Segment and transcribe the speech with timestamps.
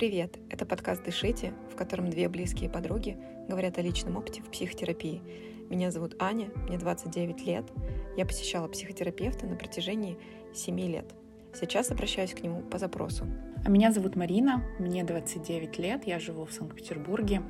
[0.00, 0.38] Привет!
[0.48, 3.18] Это подкаст «Дышите», в котором две близкие подруги
[3.50, 5.20] говорят о личном опыте в психотерапии.
[5.68, 7.66] Меня зовут Аня, мне 29 лет.
[8.16, 10.16] Я посещала психотерапевта на протяжении
[10.54, 11.04] 7 лет.
[11.52, 13.26] Сейчас обращаюсь к нему по запросу.
[13.62, 17.42] А меня зовут Марина, мне 29 лет, я живу в Санкт-Петербурге.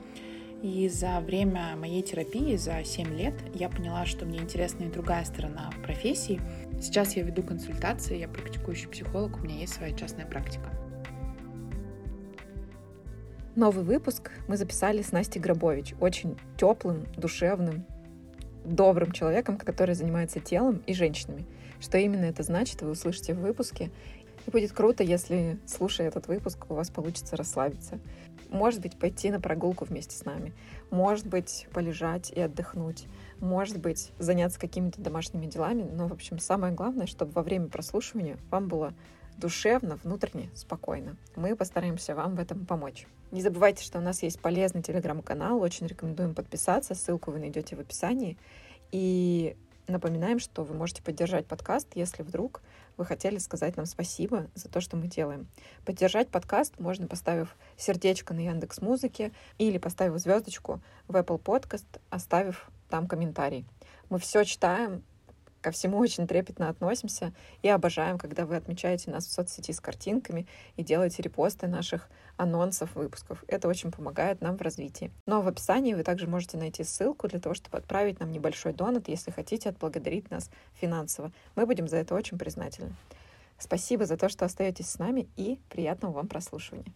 [0.61, 5.25] И за время моей терапии, за 7 лет, я поняла, что мне интересна и другая
[5.25, 6.41] сторона профессии.
[6.83, 10.90] Сейчас я веду консультации, я практикующий психолог, у меня есть своя частная практика.
[13.61, 17.85] Новый выпуск мы записали с Настей Гробович, очень теплым, душевным,
[18.65, 21.45] добрым человеком, который занимается телом и женщинами.
[21.79, 23.91] Что именно это значит, вы услышите в выпуске.
[24.47, 27.99] И будет круто, если, слушая этот выпуск, у вас получится расслабиться.
[28.49, 30.55] Может быть, пойти на прогулку вместе с нами.
[30.91, 33.05] Может быть, полежать и отдохнуть.
[33.41, 35.83] Может быть, заняться какими-то домашними делами.
[35.83, 38.95] Но, в общем, самое главное, чтобы во время прослушивания вам было
[39.41, 41.17] душевно, внутренне, спокойно.
[41.35, 43.07] Мы постараемся вам в этом помочь.
[43.33, 47.81] Не забывайте, что у нас есть полезный телеграм-канал, очень рекомендуем подписаться, ссылку вы найдете в
[47.81, 48.37] описании.
[48.93, 49.57] И
[49.89, 52.61] напоминаем, что вы можете поддержать подкаст, если вдруг
[52.97, 55.49] вы хотели сказать нам спасибо за то, что мы делаем.
[55.85, 62.71] Поддержать подкаст можно, поставив сердечко на Яндекс Музыке или поставив звездочку в Apple Podcast, оставив
[62.89, 63.65] там комментарий.
[64.11, 65.03] Мы все читаем,
[65.61, 70.47] ко всему очень трепетно относимся и обожаем, когда вы отмечаете нас в соцсети с картинками
[70.77, 73.45] и делаете репосты наших анонсов выпусков.
[73.49, 75.13] Это очень помогает нам в развитии.
[75.27, 79.09] Но в описании вы также можете найти ссылку для того, чтобы отправить нам небольшой донат,
[79.09, 81.33] если хотите отблагодарить нас финансово.
[81.55, 82.95] Мы будем за это очень признательны.
[83.59, 86.93] Спасибо за то, что остаетесь с нами и приятного вам прослушивания.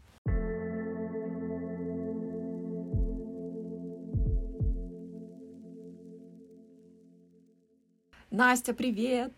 [8.35, 9.33] Настя, привет!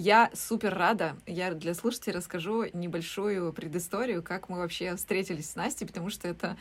[0.00, 1.16] Я супер рада.
[1.26, 6.56] Я для слушателей расскажу небольшую предысторию, как мы вообще встретились с Настей, потому что это,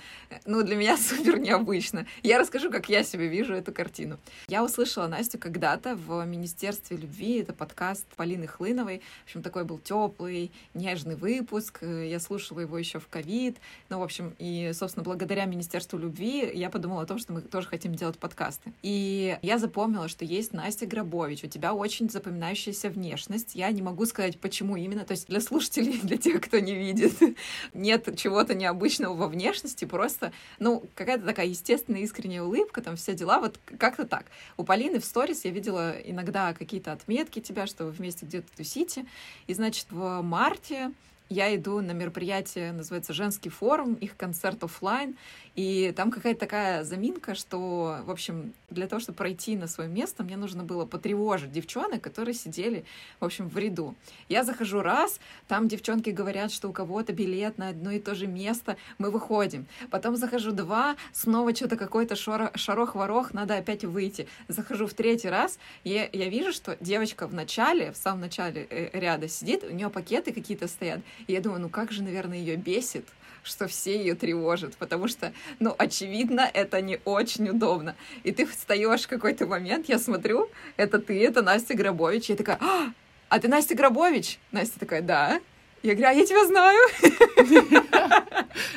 [0.46, 2.08] ну, для меня супер необычно.
[2.24, 4.18] Я расскажу, как я себе вижу эту картину.
[4.48, 7.42] Я услышала Настю когда-то в Министерстве любви.
[7.42, 9.04] Это подкаст Полины Хлыновой.
[9.22, 11.84] В общем, такой был теплый, нежный выпуск.
[11.84, 13.58] Я слушала его еще в ковид.
[13.90, 17.68] Ну, в общем, и, собственно, благодаря Министерству любви я подумала о том, что мы тоже
[17.68, 18.74] хотим делать подкасты.
[18.82, 21.44] И я запомнила, что есть Настя Гробович.
[21.44, 23.56] У тебя очень запоминающаяся внешность внешность.
[23.56, 25.06] Я не могу сказать, почему именно.
[25.06, 27.14] То есть для слушателей, для тех, кто не видит,
[27.74, 29.86] нет чего-то необычного во внешности.
[29.86, 33.40] Просто, ну, какая-то такая естественная искренняя улыбка, там все дела.
[33.40, 34.26] Вот как-то так.
[34.58, 39.06] У Полины в сторис я видела иногда какие-то отметки тебя, что вы вместе где-то тусите.
[39.48, 40.92] И, значит, в марте
[41.30, 45.18] я иду на мероприятие, называется «Женский форум», их концерт офлайн,
[45.58, 50.24] и там какая-то такая заминка, что, в общем, для того, чтобы пройти на свое место,
[50.24, 52.86] мне нужно было потревожить девчонок, которые сидели,
[53.20, 53.96] в общем, в ряду.
[54.30, 58.28] Я захожу раз, там девчонки говорят, что у кого-то билет на одно и то же
[58.28, 59.66] место, мы выходим.
[59.90, 64.28] Потом захожу два, снова что-то какой-то шорох-ворох, надо опять выйти.
[64.48, 68.90] Захожу в третий раз, и я вижу, что девочка в начале, в самом начале э,
[68.94, 72.58] ряда сидит, у нее пакеты какие-то стоят, и я думаю, ну как же, наверное, ее
[72.58, 73.08] бесит,
[73.44, 77.96] что все ее тревожат, потому что, ну, очевидно, это не очень удобно.
[78.24, 82.58] И ты встаешь в какой-то момент, я смотрю, это ты, это Настя Гробович, я такая,
[82.62, 82.92] а,
[83.30, 84.40] а ты Настя Гробович?
[84.52, 85.40] Настя такая, да.
[85.84, 86.80] Я говорю, а я тебя знаю.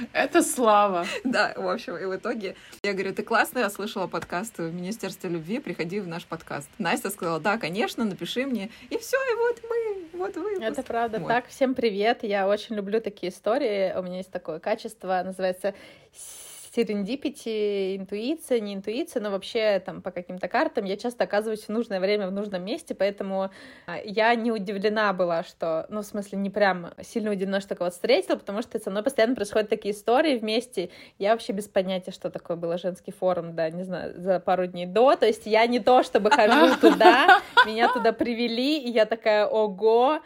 [0.12, 1.06] Это слава.
[1.24, 5.30] Да, в общем, и в итоге я говорю, ты классная, я слышала подкаст в Министерстве
[5.30, 6.68] любви, приходи в наш подкаст.
[6.78, 8.70] Настя сказала, да, конечно, напиши мне.
[8.90, 10.62] И все, и вот мы, вот вы.
[10.62, 11.20] Это правда.
[11.20, 12.22] Так, всем привет.
[12.22, 13.98] Я очень люблю такие истории.
[13.98, 15.74] У меня есть такое качество, называется
[16.74, 21.98] серендипити, интуиция, не интуиция, но вообще там по каким-то картам я часто оказываюсь в нужное
[21.98, 23.50] время в нужном месте, поэтому
[23.86, 27.94] а, я не удивлена была, что, ну, в смысле, не прям сильно удивлена, что кого-то
[27.94, 30.90] встретила, потому что со мной постоянно происходят такие истории вместе.
[31.18, 34.86] Я вообще без понятия, что такое было женский форум, да, не знаю, за пару дней
[34.86, 35.16] до.
[35.16, 40.20] То есть я не то, чтобы хожу туда, меня туда привели, и я такая, ого,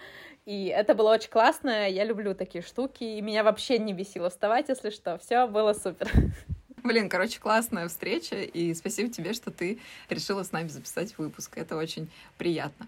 [0.47, 4.69] и это было очень классно, я люблю такие штуки, и меня вообще не бесило вставать,
[4.69, 6.11] если что, все было супер.
[6.85, 9.79] Блин, короче, классная встреча, и спасибо тебе, что ты
[10.11, 11.57] решила с нами записать выпуск.
[11.57, 12.87] Это очень приятно.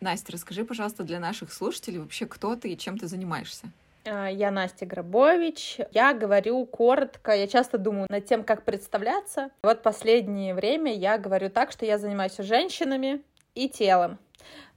[0.00, 3.66] Настя, расскажи, пожалуйста, для наших слушателей вообще, кто ты и чем ты занимаешься.
[4.04, 5.78] А, я Настя Гробович.
[5.92, 9.50] Я говорю коротко, я часто думаю над тем, как представляться.
[9.62, 13.22] Вот последнее время я говорю так, что я занимаюсь женщинами
[13.54, 14.18] и телом.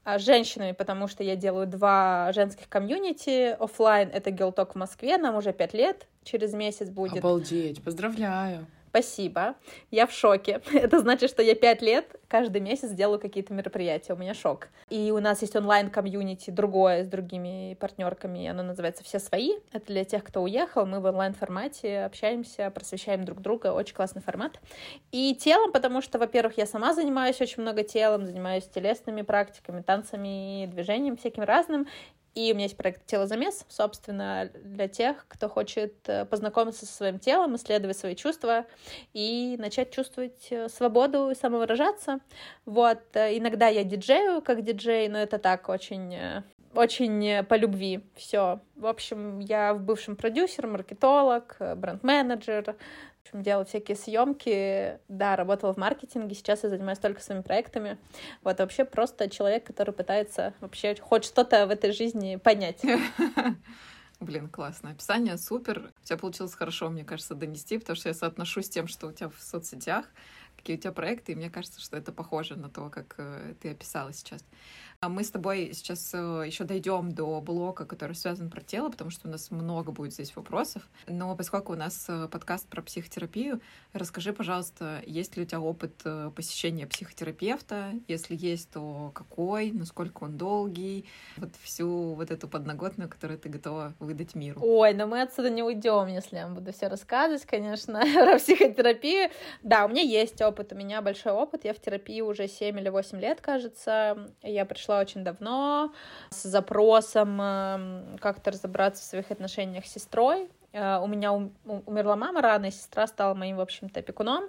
[0.05, 4.09] А, женщинами, потому что я делаю два женских комьюнити офлайн.
[4.13, 7.17] Это Girl Talk в Москве, нам уже пять лет, через месяц будет.
[7.17, 8.67] Обалдеть, поздравляю.
[8.95, 9.55] Спасибо,
[9.91, 10.61] я в шоке.
[10.73, 14.67] Это значит, что я пять лет каждый месяц делаю какие-то мероприятия, у меня шок.
[14.89, 19.53] И у нас есть онлайн-комьюнити другое с другими партнерками, оно называется «Все свои».
[19.71, 24.59] Это для тех, кто уехал, мы в онлайн-формате общаемся, просвещаем друг друга, очень классный формат.
[25.11, 30.65] И телом, потому что, во-первых, я сама занимаюсь очень много телом, занимаюсь телесными практиками, танцами,
[30.65, 31.87] движением всяким разным,
[32.35, 37.17] и у меня есть проект «Телозамес», собственно, для тех, кто хочет э, познакомиться со своим
[37.17, 38.65] телом, исследовать свои чувства
[39.13, 42.19] и начать чувствовать э, свободу и самовыражаться.
[42.65, 42.99] Вот.
[43.13, 46.43] Э, иногда я диджею как диджей, но это так очень
[46.73, 48.59] очень по любви все.
[48.75, 52.75] В общем, я в бывшем продюсер, маркетолог, бренд-менеджер,
[53.25, 57.97] общем, делала всякие съемки, да, работала в маркетинге, сейчас я занимаюсь только своими проектами.
[58.43, 62.81] Вот, вообще просто человек, который пытается вообще хоть что-то в этой жизни понять.
[64.19, 64.91] Блин, классно.
[64.91, 65.91] Описание супер.
[66.01, 69.11] У тебя получилось хорошо, мне кажется, донести, потому что я соотношу с тем, что у
[69.11, 70.05] тебя в соцсетях,
[70.55, 73.71] какие у тебя проекты, и мне кажется, что это похоже на то, как э, ты
[73.71, 74.43] описала сейчас.
[75.01, 79.11] А мы с тобой сейчас э, еще дойдем до блока, который связан про тело, потому
[79.11, 80.83] что у нас много будет здесь вопросов.
[81.07, 83.61] Но поскольку у нас э, подкаст про психотерапию,
[83.93, 87.91] расскажи, пожалуйста, есть ли у тебя опыт э, посещения психотерапевта?
[88.07, 89.71] Если есть, то какой?
[89.71, 91.05] Насколько он долгий?
[91.37, 94.59] Вот всю вот эту подноготную, которую ты готова выдать миру.
[94.63, 99.29] Ой, но мы отсюда не уйдем, если я буду все рассказывать, конечно, про психотерапию.
[99.61, 101.65] Да, у меня есть опыт, у меня большой опыт.
[101.65, 104.31] Я в терапии уже 7 или 8 лет, кажется.
[104.41, 105.91] Я пришла пришла очень давно
[106.29, 110.47] с запросом эм, как-то разобраться в своих отношениях с сестрой.
[110.73, 114.43] Э, у меня умерла мама рано, и сестра стала моим, в общем-то, опекуном.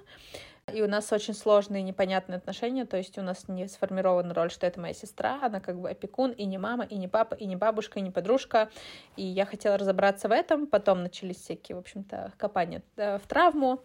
[0.74, 4.66] И у нас очень сложные непонятные отношения, то есть у нас не сформирована роль, что
[4.66, 7.54] это моя сестра, она как бы опекун, и не мама, и не папа, и не
[7.54, 8.68] бабушка, и не подружка.
[9.14, 13.80] И я хотела разобраться в этом, потом начались всякие, в общем-то, копания э, в травму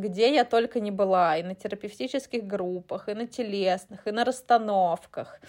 [0.00, 5.40] где я только не была, и на терапевтических группах, и на телесных, и на расстановках,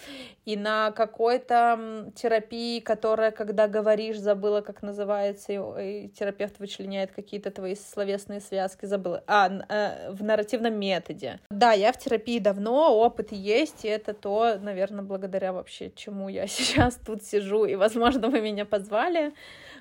[0.45, 7.75] и на какой-то терапии, которая, когда говоришь, забыла, как называется, и терапевт вычленяет какие-то твои
[7.75, 9.23] словесные связки, забыла.
[9.27, 11.39] А, э, в нарративном методе.
[11.49, 16.47] Да, я в терапии давно, опыт есть, и это то, наверное, благодаря вообще чему я
[16.47, 19.33] сейчас тут сижу, и, возможно, вы меня позвали.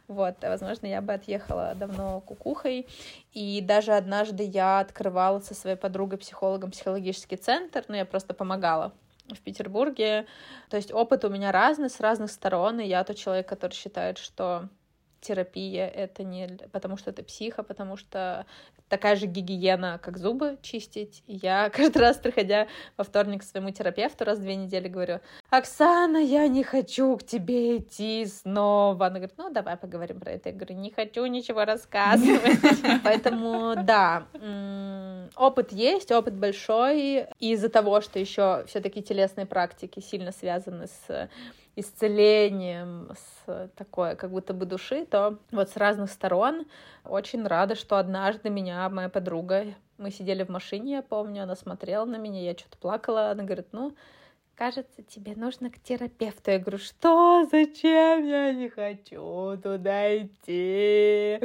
[0.08, 2.86] Вот, возможно, я бы отъехала давно кукухой.
[3.32, 8.92] И даже однажды я открывала со своей подругой-психологом психологический центр, ну, я просто помогала
[9.28, 10.26] в Петербурге.
[10.70, 14.18] То есть опыт у меня разный, с разных сторон, и я тот человек, который считает,
[14.18, 14.68] что
[15.20, 18.46] терапия это не потому что это психа, потому что
[18.88, 21.22] такая же гигиена, как зубы чистить.
[21.26, 25.20] И я каждый раз, приходя во вторник к своему терапевту, раз в две недели говорю,
[25.50, 29.06] Оксана, я не хочу к тебе идти снова.
[29.06, 30.50] Она говорит, ну, давай поговорим про это.
[30.50, 32.58] Я говорю, не хочу ничего рассказывать.
[33.04, 34.26] Поэтому, да,
[35.36, 37.26] опыт есть, опыт большой.
[37.38, 41.28] Из-за того, что еще все-таки телесные практики сильно связаны с
[41.76, 46.66] исцелением, с такой как будто бы души, то вот с разных сторон
[47.04, 49.66] очень рада, что однажды меня моя подруга,
[49.98, 53.68] мы сидели в машине, я помню, она смотрела на меня, я что-то плакала, она говорит,
[53.72, 53.94] ну,
[54.54, 56.50] кажется, тебе нужно к терапевту.
[56.50, 61.40] Я говорю, что, зачем, я не хочу туда идти.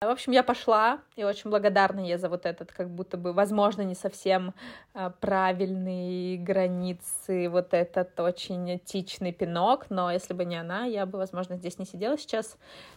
[0.00, 3.82] В общем, я пошла, и очень благодарна ей за вот этот, как будто бы, возможно,
[3.82, 4.54] не совсем
[4.94, 11.18] а, правильные границы, вот этот очень этичный пинок, но если бы не она, я бы,
[11.18, 12.56] возможно, здесь не сидела сейчас.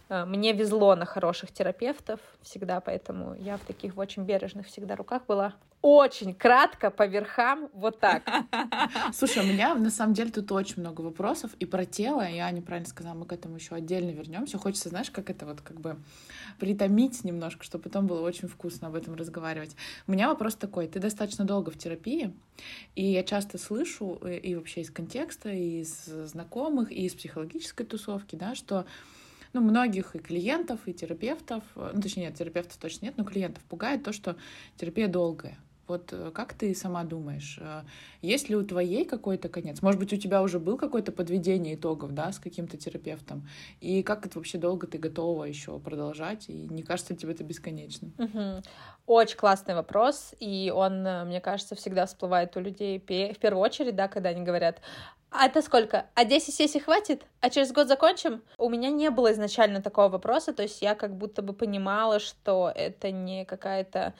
[0.09, 5.23] А, мне везло на хороших терапевтов всегда, поэтому я в таких очень бережных всегда руках
[5.25, 8.23] была очень кратко по верхам, вот так.
[9.13, 12.87] Слушай, у меня на самом деле тут очень много вопросов и про тело, я неправильно
[12.87, 14.57] сказала, мы к этому еще отдельно вернемся.
[14.59, 15.97] Хочется, знаешь, как это вот как бы
[16.59, 19.75] притомить немножко, чтобы потом было очень вкусно об этом разговаривать.
[20.05, 22.31] У меня вопрос такой, ты достаточно долго в терапии,
[22.95, 27.87] и я часто слышу и, и вообще из контекста, и из знакомых, и из психологической
[27.87, 28.85] тусовки, да, что
[29.53, 34.03] ну, многих и клиентов, и терапевтов, ну, точнее, нет, терапевтов точно нет, но клиентов пугает
[34.03, 34.37] то, что
[34.77, 35.57] терапия долгая.
[35.91, 37.81] Вот э, как ты сама думаешь, э,
[38.21, 39.81] есть ли у твоей какой-то конец?
[39.81, 43.45] Может быть, у тебя уже был какое-то подведение итогов, да, с каким-то терапевтом?
[43.81, 46.47] И как это вообще долго ты готова еще продолжать?
[46.47, 48.09] И не кажется ли тебе это бесконечно?
[48.17, 48.63] Угу.
[49.05, 53.95] Очень классный вопрос, и он, э, мне кажется, всегда всплывает у людей в первую очередь,
[53.95, 54.79] да, когда они говорят,
[55.29, 56.05] а это сколько?
[56.15, 57.23] А 10 сессий хватит?
[57.41, 58.41] А через год закончим?
[58.57, 62.71] У меня не было изначально такого вопроса, то есть я как будто бы понимала, что
[62.73, 64.13] это не какая-то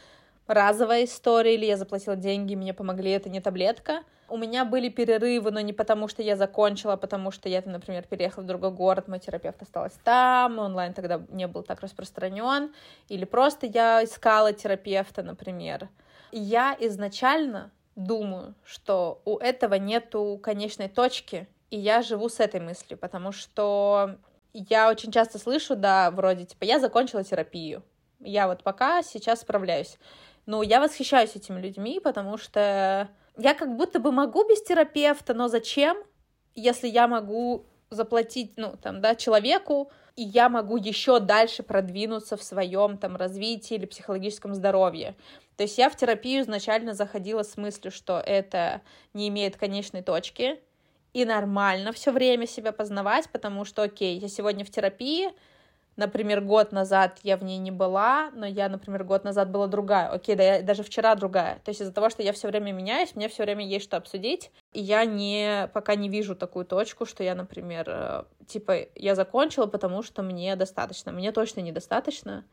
[0.53, 4.03] разовая история, или я заплатила деньги, мне помогли, это не таблетка.
[4.27, 8.03] У меня были перерывы, но не потому, что я закончила, а потому что я, например,
[8.03, 12.73] переехала в другой город, мой терапевт осталась там, онлайн тогда не был так распространен,
[13.09, 15.89] или просто я искала терапевта, например.
[16.31, 22.97] Я изначально думаю, что у этого нету конечной точки, и я живу с этой мыслью,
[22.97, 24.15] потому что
[24.53, 27.83] я очень часто слышу, да, вроде, типа, я закончила терапию,
[28.19, 29.97] я вот пока сейчас справляюсь.
[30.45, 35.47] Но я восхищаюсь этими людьми, потому что я как будто бы могу без терапевта, но
[35.47, 35.97] зачем,
[36.55, 42.43] если я могу заплатить, ну, там, да, человеку, и я могу еще дальше продвинуться в
[42.43, 45.15] своем там развитии или психологическом здоровье.
[45.57, 48.81] То есть я в терапию изначально заходила с мыслью, что это
[49.13, 50.59] не имеет конечной точки,
[51.13, 55.31] и нормально все время себя познавать, потому что, окей, я сегодня в терапии,
[56.01, 60.09] например, год назад я в ней не была, но я, например, год назад была другая.
[60.09, 61.61] Окей, да я даже вчера другая.
[61.63, 64.51] То есть из-за того, что я все время меняюсь, мне все время есть что обсудить,
[64.73, 69.67] и я не пока не вижу такую точку, что я, например, э, типа я закончила,
[69.67, 71.11] потому что мне достаточно.
[71.11, 72.43] Мне точно недостаточно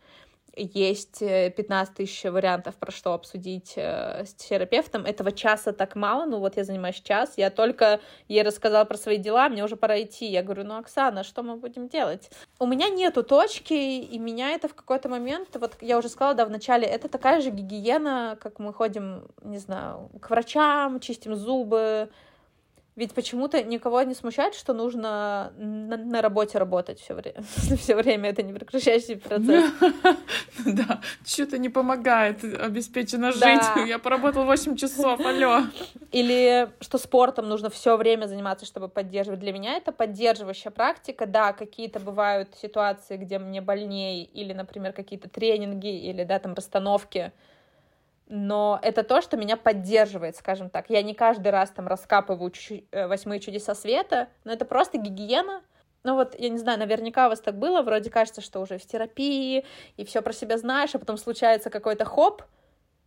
[0.56, 5.04] есть 15 э, тысяч вариантов, про что обсудить э, с терапевтом.
[5.04, 9.18] Этого часа так мало, ну вот я занимаюсь час, я только ей рассказала про свои
[9.18, 10.26] дела, мне уже пора идти.
[10.26, 12.30] Я говорю, ну, Оксана, что мы будем делать?
[12.58, 16.46] У меня нету точки, и меня это в какой-то момент, вот я уже сказала, да,
[16.46, 22.10] в начале, это такая же гигиена, как мы ходим, не знаю, к врачам, чистим зубы,
[22.98, 27.42] ведь почему-то никого не смущает, что нужно на, на работе работать все время.
[27.78, 29.70] все время это непрекращающийся процесс.
[30.66, 33.86] Да, что-то не помогает, обеспечена жизнь.
[33.86, 35.62] Я поработал 8 часов, алло.
[36.10, 39.38] Или что спортом нужно все время заниматься, чтобы поддерживать.
[39.38, 41.26] Для меня это поддерживающая практика.
[41.26, 47.32] Да, какие-то бывают ситуации, где мне больнее, или, например, какие-то тренинги, или, да, там, расстановки
[48.28, 50.90] но это то, что меня поддерживает, скажем так.
[50.90, 55.62] Я не каждый раз там раскапываю чу- э, восьмые чудеса света, но это просто гигиена.
[56.04, 58.86] Ну вот, я не знаю, наверняка у вас так было, вроде кажется, что уже в
[58.86, 59.64] терапии,
[59.96, 62.42] и все про себя знаешь, а потом случается какой-то хоп,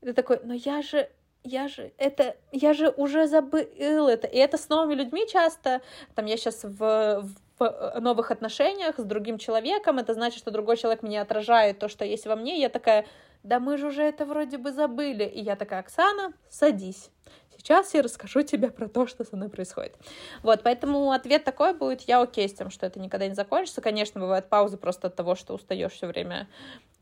[0.01, 1.09] и ты такой, но я же,
[1.43, 4.27] я же, это, я же уже забыл это.
[4.27, 5.81] И это с новыми людьми часто,
[6.15, 7.27] там я сейчас в,
[7.59, 11.87] в э, новых отношениях с другим человеком, это значит, что другой человек мне отражает то,
[11.87, 13.05] что есть во мне, я такая,
[13.43, 15.23] да мы же уже это вроде бы забыли.
[15.23, 17.09] И я такая, Оксана, садись.
[17.57, 19.95] Сейчас я расскажу тебе про то, что со мной происходит.
[20.41, 23.81] Вот, поэтому ответ такой будет, я окей с тем, что это никогда не закончится.
[23.81, 26.47] Конечно, бывают паузы просто от того, что устаешь все время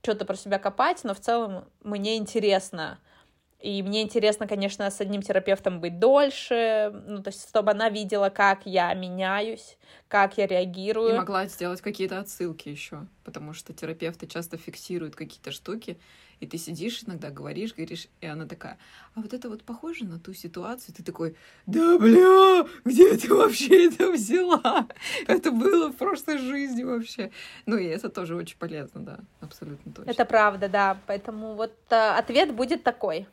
[0.03, 2.99] что-то про себя копать, но в целом мне интересно
[3.59, 8.29] и мне интересно, конечно, с одним терапевтом быть дольше, ну, то есть, чтобы она видела,
[8.29, 9.77] как я меняюсь,
[10.07, 11.13] как я реагирую.
[11.13, 15.99] И могла сделать какие-то отсылки еще, потому что терапевты часто фиксируют какие-то штуки,
[16.39, 18.77] и ты сидишь иногда, говоришь, говоришь, и она такая,
[19.15, 23.87] а вот это вот похоже на ту ситуацию, ты такой, да бля, где ты вообще
[23.87, 24.87] это взяла?
[25.27, 27.31] Это было в прошлой жизни вообще.
[27.65, 30.11] Ну и это тоже очень полезно, да, абсолютно точно.
[30.11, 33.27] Это правда, да, поэтому вот э, ответ будет такой.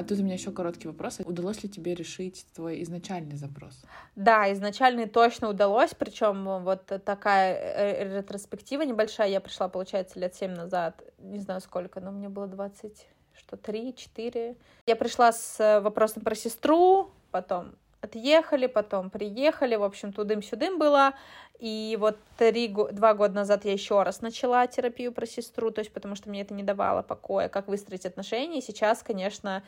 [0.00, 1.20] А тут у меня еще короткий вопрос.
[1.26, 3.82] Удалось ли тебе решить твой изначальный запрос?
[4.16, 9.28] Да, изначальный точно удалось, причем вот такая э, ретроспектива небольшая.
[9.28, 13.94] Я пришла, получается, лет семь назад, не знаю сколько, но мне было 20 что, три,
[13.94, 14.56] четыре.
[14.86, 21.14] Я пришла с вопросом про сестру, потом отъехали, потом приехали, в общем, тудым-сюдым было.
[21.58, 25.92] И вот три, два года назад я еще раз начала терапию про сестру, то есть
[25.92, 28.58] потому что мне это не давало покоя, как выстроить отношения.
[28.58, 29.62] И сейчас, конечно,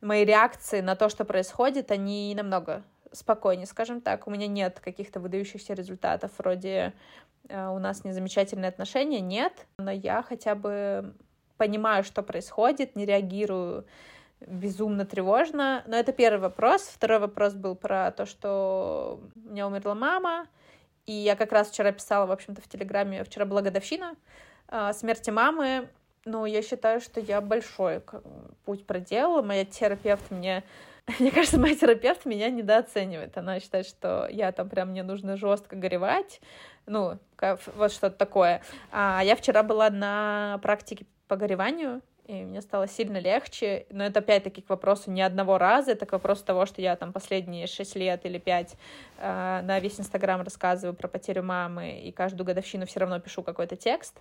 [0.00, 2.82] мои реакции на то, что происходит, они намного
[3.12, 4.26] спокойнее, скажем так.
[4.26, 6.92] У меня нет каких-то выдающихся результатов вроде
[7.48, 11.14] э, у нас незамечательные отношения, нет, но я хотя бы
[11.56, 13.86] понимаю, что происходит, не реагирую
[14.40, 15.82] безумно тревожно.
[15.86, 16.82] Но это первый вопрос.
[16.82, 20.46] Второй вопрос был про то, что у меня умерла мама,
[21.06, 24.16] и я как раз вчера писала, в общем-то, в Телеграме, вчера была годовщина
[24.68, 25.88] э, смерти мамы.
[26.24, 28.02] Ну, я считаю, что я большой
[28.64, 29.42] путь проделала.
[29.42, 30.64] Моя терапевт мне...
[31.20, 33.38] Мне кажется, моя терапевт меня недооценивает.
[33.38, 36.40] Она считает, что я там прям мне нужно жестко горевать.
[36.86, 37.18] Ну,
[37.76, 38.60] вот что-то такое.
[38.90, 43.86] А я вчера была на практике по гореванию, и мне стало сильно легче.
[43.90, 47.12] Но это опять-таки к вопросу не одного раза, это к вопросу того, что я там
[47.12, 48.74] последние шесть лет или пять
[49.18, 53.76] э, на весь Инстаграм рассказываю про потерю мамы, и каждую годовщину все равно пишу какой-то
[53.76, 54.20] текст,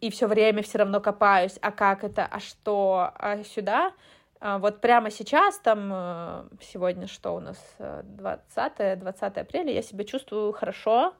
[0.00, 3.92] и все время все равно копаюсь, а как это, а что, а сюда.
[4.40, 10.04] А вот прямо сейчас, там, э, сегодня что у нас, 20, 20 апреля, я себя
[10.04, 11.14] чувствую хорошо,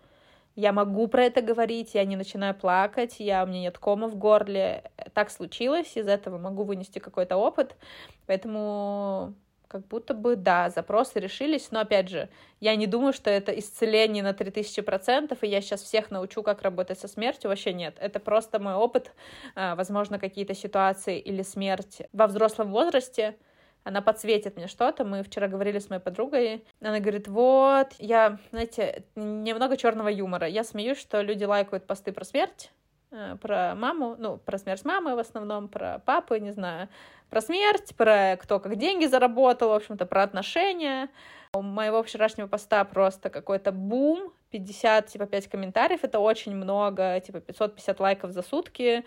[0.57, 4.17] я могу про это говорить, я не начинаю плакать, я, у меня нет кома в
[4.17, 4.91] горле.
[5.13, 7.77] Так случилось, из этого могу вынести какой-то опыт.
[8.27, 9.35] Поэтому
[9.75, 12.29] как будто бы, да, запросы решились, но, опять же,
[12.61, 17.01] я не думаю, что это исцеление на 3000%, и я сейчас всех научу, как работать
[17.01, 17.97] со смертью, вообще нет.
[17.99, 19.13] Это просто мой опыт,
[19.57, 23.37] а, возможно, какие-то ситуации или смерть во взрослом возрасте,
[23.85, 25.05] она подсветит мне что-то.
[25.05, 26.64] Мы вчера говорили с моей подругой.
[26.81, 30.47] Она говорит, вот, я, знаете, немного черного юмора.
[30.49, 32.73] Я смеюсь, что люди лайкают посты про смерть,
[33.11, 36.88] э, про маму, ну, про смерть мамы в основном, про папы, не знаю,
[37.29, 41.11] про смерть, про кто как деньги заработал, в общем-то, про отношения.
[41.53, 47.41] У моего вчерашнего поста просто какой-то бум, 50, типа, 5 комментариев, это очень много, типа,
[47.41, 49.05] 550 лайков за сутки,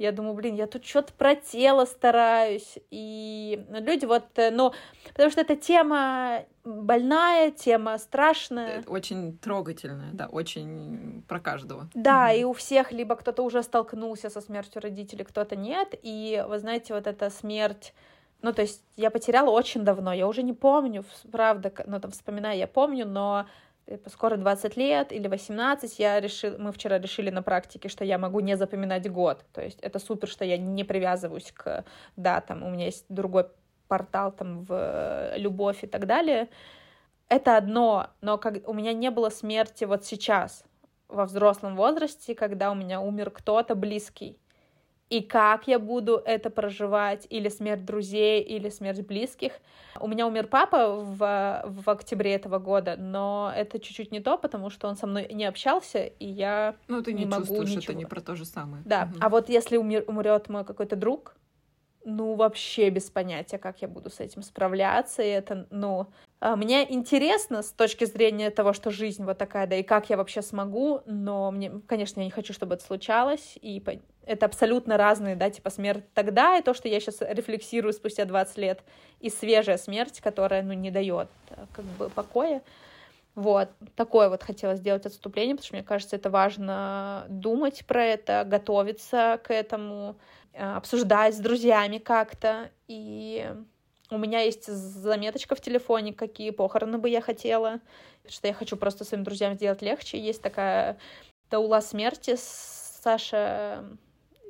[0.00, 2.78] я думаю, блин, я тут что-то про тело стараюсь.
[2.90, 4.72] И люди вот, э, ну,
[5.08, 8.82] потому что эта тема больная, тема страшная.
[8.86, 11.90] Очень трогательная, да, очень про каждого.
[11.92, 15.94] Да, и у всех либо кто-то уже столкнулся со смертью родителей, кто-то нет.
[16.02, 17.92] И вы знаете, вот эта смерть
[18.42, 22.56] ну, то есть я потеряла очень давно, я уже не помню, правда, ну, там, вспоминаю,
[22.56, 23.44] я помню, но
[24.06, 28.40] скоро 20 лет или 18, я решил, мы вчера решили на практике, что я могу
[28.40, 29.44] не запоминать год.
[29.52, 31.84] То есть это супер, что я не привязываюсь к
[32.16, 32.62] датам.
[32.62, 33.46] У меня есть другой
[33.88, 36.48] портал там в любовь и так далее.
[37.28, 40.64] Это одно, но как у меня не было смерти вот сейчас,
[41.08, 44.39] во взрослом возрасте, когда у меня умер кто-то близкий
[45.10, 49.52] и как я буду это проживать, или смерть друзей, или смерть близких.
[49.98, 54.70] У меня умер папа в, в октябре этого года, но это чуть-чуть не то, потому
[54.70, 57.82] что он со мной не общался, и я ну, ты не, не могу чувствуешь, ничего.
[57.82, 58.84] это не про то же самое.
[58.86, 59.18] Да, угу.
[59.20, 61.34] а вот если умер, умрет мой какой-то друг,
[62.04, 66.06] ну, вообще без понятия, как я буду с этим справляться, и это, ну,
[66.40, 70.16] а, мне интересно с точки зрения того, что жизнь вот такая, да, и как я
[70.16, 73.82] вообще смогу, но мне, конечно, я не хочу, чтобы это случалось, и
[74.24, 78.56] это абсолютно разные, да, типа смерть тогда, и то, что я сейчас рефлексирую спустя 20
[78.58, 78.82] лет,
[79.20, 82.62] и свежая смерть, которая, ну, не дает э, как бы покоя.
[83.34, 88.44] Вот, такое вот хотела сделать отступление, потому что мне кажется, это важно думать про это,
[88.44, 90.16] готовиться к этому,
[90.52, 92.70] э, обсуждать с друзьями как-то.
[92.88, 93.48] И
[94.10, 97.80] у меня есть заметочка в телефоне, какие похороны бы я хотела,
[98.28, 100.18] что я хочу просто своим друзьям сделать легче.
[100.18, 100.98] Есть такая
[101.48, 103.84] Таула смерти, Саша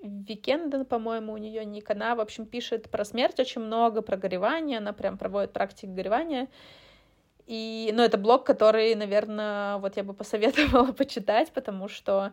[0.03, 4.79] Викенден, по-моему, у нее ник, она, в общем, пишет про смерть очень много, про горевание,
[4.79, 6.49] она прям проводит практики горевания.
[7.51, 12.31] И, ну, это блог, который, наверное, вот я бы посоветовала почитать, потому что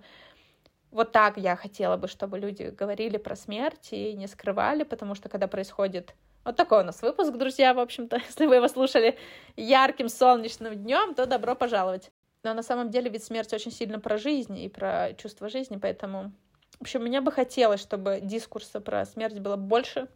[0.91, 5.27] вот так я хотела бы, чтобы люди говорили про смерть и не скрывали, потому что
[5.27, 6.13] когда происходит
[6.45, 9.17] вот такой у нас выпуск, друзья, в общем-то, если вы его слушали
[9.55, 12.11] ярким солнечным днем, то добро пожаловать.
[12.43, 16.31] Но на самом деле ведь смерть очень сильно про жизнь и про чувство жизни, поэтому...
[16.77, 20.09] В общем, мне бы хотелось, чтобы дискурса про смерть было больше.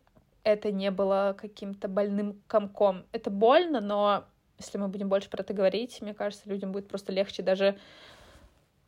[0.43, 3.03] Это не было каким-то больным комком.
[3.11, 4.25] Это больно, но
[4.61, 7.77] если мы будем больше про это говорить, мне кажется, людям будет просто легче даже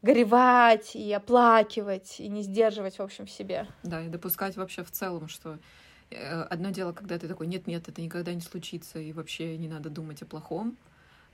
[0.02, 3.68] горевать и оплакивать, и не сдерживать, в общем, в себе.
[3.84, 5.58] Да, и допускать вообще в целом, что
[6.12, 9.90] э, одно дело, когда ты такой, нет-нет, это никогда не случится, и вообще не надо
[9.90, 10.78] думать о плохом,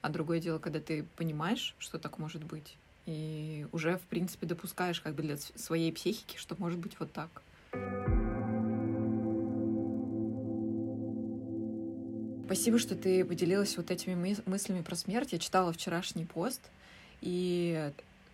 [0.01, 5.01] а другое дело, когда ты понимаешь, что так может быть, и уже, в принципе, допускаешь
[5.01, 7.41] как бы для своей психики, что может быть вот так.
[12.49, 14.15] Спасибо, что ты поделилась вот этими
[14.47, 15.33] мыслями про смерть.
[15.33, 16.59] Я читала вчерашний пост,
[17.21, 17.91] и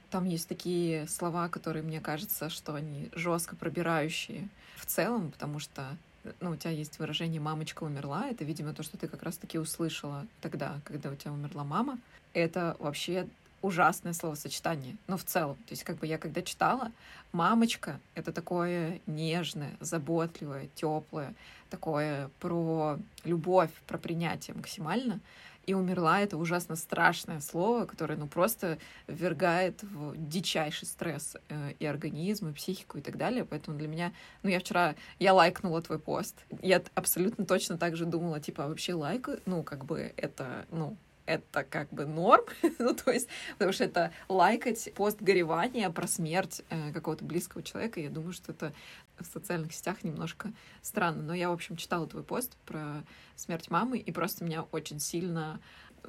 [0.10, 4.48] там есть такие слова, которые мне кажется, что они жестко пробирающие
[4.78, 5.98] в целом, потому что
[6.40, 10.26] ну, у тебя есть выражение «мамочка умерла», это, видимо, то, что ты как раз-таки услышала
[10.40, 12.00] тогда, когда у тебя умерла мама.
[12.32, 13.28] Это вообще
[13.66, 15.56] ужасное словосочетание, но в целом.
[15.56, 16.92] То есть как бы я когда читала,
[17.32, 21.34] мамочка— это такое нежное, заботливое, теплое,
[21.70, 25.20] такое про любовь, про принятие максимально.
[25.66, 31.86] И умерла— это ужасно страшное слово, которое, ну, просто ввергает в дичайший стресс э, и
[31.88, 33.46] организм, и психику, и так далее.
[33.46, 34.14] Поэтому для меня...
[34.44, 34.94] Ну, я вчера...
[35.18, 36.36] Я лайкнула твой пост.
[36.62, 40.98] Я абсолютно точно так же думала, типа, а вообще лайк, ну, как бы это, ну,
[41.26, 42.46] это как бы норм,
[42.80, 48.00] ну, то есть, потому что это лайкать пост горевания про смерть э, какого-то близкого человека,
[48.00, 48.74] я думаю, что это
[49.20, 53.04] в социальных сетях немножко странно, но я, в общем, читала твой пост про
[53.36, 55.60] смерть мамы, и просто меня очень сильно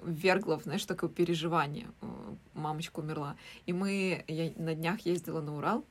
[0.02, 1.88] ввергло, знаешь, такое переживание.
[2.55, 3.37] Мамочка умерла.
[3.64, 5.85] И мы, я на днях ездила на Урал,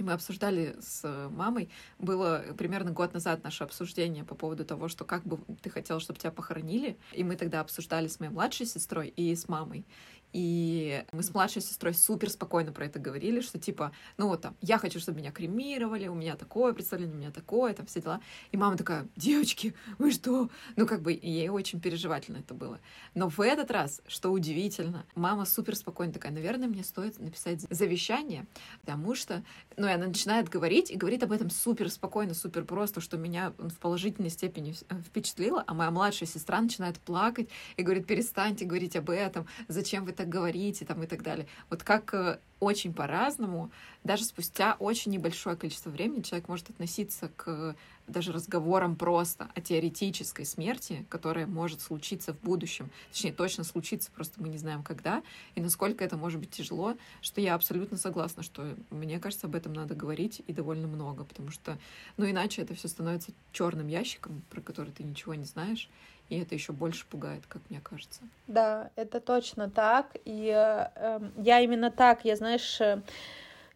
[0.00, 5.04] И мы обсуждали с мамой, было примерно год назад наше обсуждение по поводу того, что
[5.04, 6.96] как бы ты хотела, чтобы тебя похоронили.
[7.12, 9.84] И мы тогда обсуждали с моей младшей сестрой и с мамой.
[10.32, 14.56] И мы с младшей сестрой супер спокойно про это говорили, что типа, ну вот там,
[14.60, 18.20] я хочу, чтобы меня кремировали, у меня такое представление, у меня такое, там все дела.
[18.52, 20.50] И мама такая, девочки, вы что?
[20.76, 22.78] Ну как бы ей очень переживательно это было.
[23.14, 28.46] Но в этот раз, что удивительно, мама супер спокойно такая, наверное, мне стоит написать завещание,
[28.82, 29.42] потому что,
[29.76, 33.52] ну и она начинает говорить и говорит об этом супер спокойно, супер просто, что меня
[33.58, 34.74] в положительной степени
[35.06, 40.12] впечатлило, а моя младшая сестра начинает плакать и говорит, перестаньте говорить об этом, зачем вы
[40.20, 41.46] так говорите там и так далее.
[41.70, 43.70] Вот как э, очень по-разному,
[44.04, 47.74] даже спустя очень небольшое количество времени человек может относиться к
[48.06, 52.90] даже разговорам просто о теоретической смерти, которая может случиться в будущем.
[53.10, 55.22] Точнее, точно случится, просто мы не знаем когда
[55.54, 59.72] и насколько это может быть тяжело, что я абсолютно согласна, что мне кажется, об этом
[59.72, 61.78] надо говорить и довольно много, потому что,
[62.18, 65.88] ну, иначе это все становится черным ящиком, про который ты ничего не знаешь,
[66.30, 68.22] и это еще больше пугает, как мне кажется.
[68.46, 70.16] Да, это точно так.
[70.24, 73.02] И э, эм, я именно так, я знаешь, э,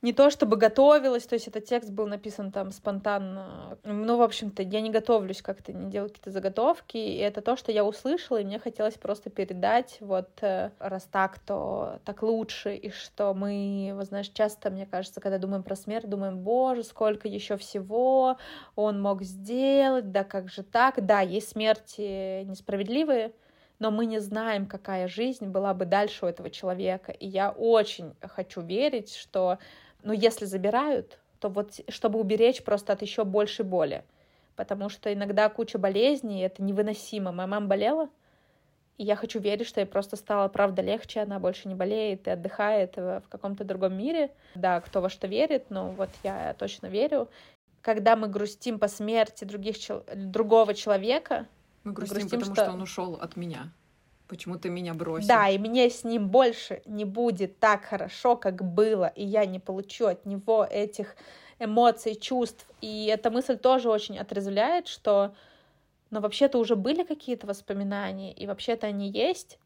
[0.05, 3.79] не то чтобы готовилась, то есть этот текст был написан там спонтанно.
[3.85, 7.73] Ну, в общем-то, я не готовлюсь как-то, не делаю какие-то заготовки, и это то, что
[7.73, 12.91] я услышала, и мне хотелось просто передать, вот, э, раз так, то так лучше, и
[12.91, 17.57] что мы, вот, знаешь, часто, мне кажется, когда думаем про смерть, думаем, боже, сколько еще
[17.57, 18.37] всего
[18.77, 23.33] он мог сделать, да как же так, да, есть смерти несправедливые,
[23.79, 27.11] но мы не знаем, какая жизнь была бы дальше у этого человека.
[27.13, 29.59] И я очень хочу верить, что
[30.05, 34.05] но если забирают, то вот чтобы уберечь просто от еще большей боли.
[34.57, 37.33] Потому что иногда куча болезней, это невыносимо.
[37.33, 38.09] Моя мама болела,
[38.97, 42.31] и я хочу верить, что ей просто стало, правда, легче, она больше не болеет и
[42.31, 44.31] отдыхает в каком-то другом мире.
[44.55, 47.29] Да, кто во что верит, но вот я точно верю.
[47.81, 49.77] Когда мы грустим по смерти других,
[50.15, 51.47] другого человека...
[51.83, 52.65] Мы грустим, грустим потому что...
[52.65, 53.73] что он ушел от меня.
[54.29, 55.29] Почему ты меня бросил?
[55.29, 59.61] Да, и мне с ним больше не будет так хорошо, как было, и я не
[59.61, 61.17] получу от него этих
[61.59, 62.67] эмоций, чувств.
[62.81, 65.35] И эта мысль тоже очень отрезвляет, что,
[66.11, 69.59] но вообще-то уже были какие-то воспоминания, и вообще-то они есть.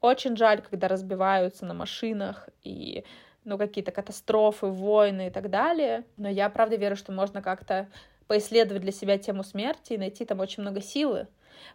[0.00, 3.04] Очень жаль, когда разбиваются на машинах и
[3.44, 6.04] ну, какие-то катастрофы, войны и так далее.
[6.16, 7.88] Но я правда верю, что можно как-то
[8.26, 11.26] поисследовать для себя тему смерти и найти там очень много силы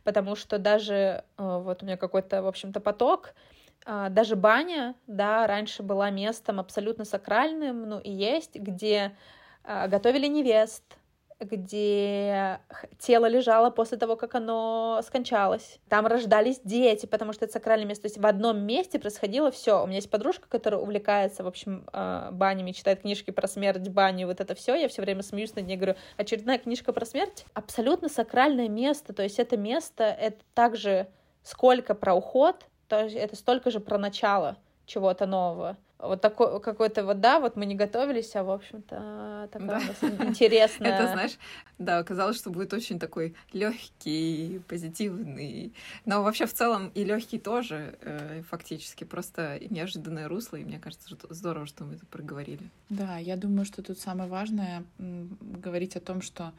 [0.04, 3.34] потому что даже э, вот у меня какой-то, в общем-то, поток,
[3.86, 9.16] а, даже баня, да, раньше была местом абсолютно сакральным, ну и есть, где
[9.64, 10.84] а, готовили невест,
[11.40, 12.60] где
[12.98, 15.80] тело лежало после того, как оно скончалось.
[15.88, 18.04] Там рождались дети, потому что это сакральное место.
[18.04, 19.84] То есть в одном месте происходило все.
[19.84, 24.28] У меня есть подружка, которая увлекается, в общем, а, банями, читает книжки про смерть, баню,
[24.28, 24.76] вот это все.
[24.76, 27.46] Я все время смеюсь над ней, говорю, очередная книжка про смерть.
[27.54, 29.14] Абсолютно сакральное место.
[29.14, 31.08] То есть это место, это также
[31.44, 34.58] сколько про уход, то есть это столько же про начало
[34.90, 39.82] чего-то нового вот такой какой-то вот, да, вот мы не готовились, а, в общем-то, такое
[40.02, 40.26] да.
[40.26, 40.92] интересное.
[40.92, 41.38] Это, знаешь,
[41.78, 45.74] да, казалось, что будет очень такой легкий, позитивный.
[46.06, 51.10] Но вообще в целом и легкий тоже, э, фактически, просто неожиданное русло, и мне кажется,
[51.10, 52.70] что здорово, что мы это проговорили.
[52.88, 56.54] Да, я думаю, что тут самое важное говорить о том, что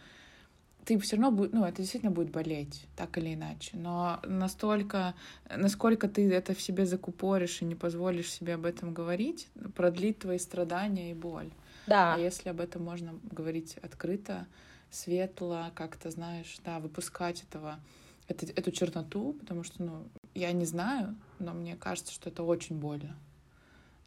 [0.90, 3.70] ты все равно будет, ну, это действительно будет болеть, так или иначе.
[3.74, 5.14] Но настолько,
[5.48, 10.38] насколько ты это в себе закупоришь и не позволишь себе об этом говорить, продлит твои
[10.38, 11.52] страдания и боль.
[11.86, 12.14] Да.
[12.14, 14.48] А если об этом можно говорить открыто,
[14.90, 17.78] светло, как-то, знаешь, да, выпускать этого,
[18.26, 22.80] это, эту черноту, потому что, ну, я не знаю, но мне кажется, что это очень
[22.80, 23.16] больно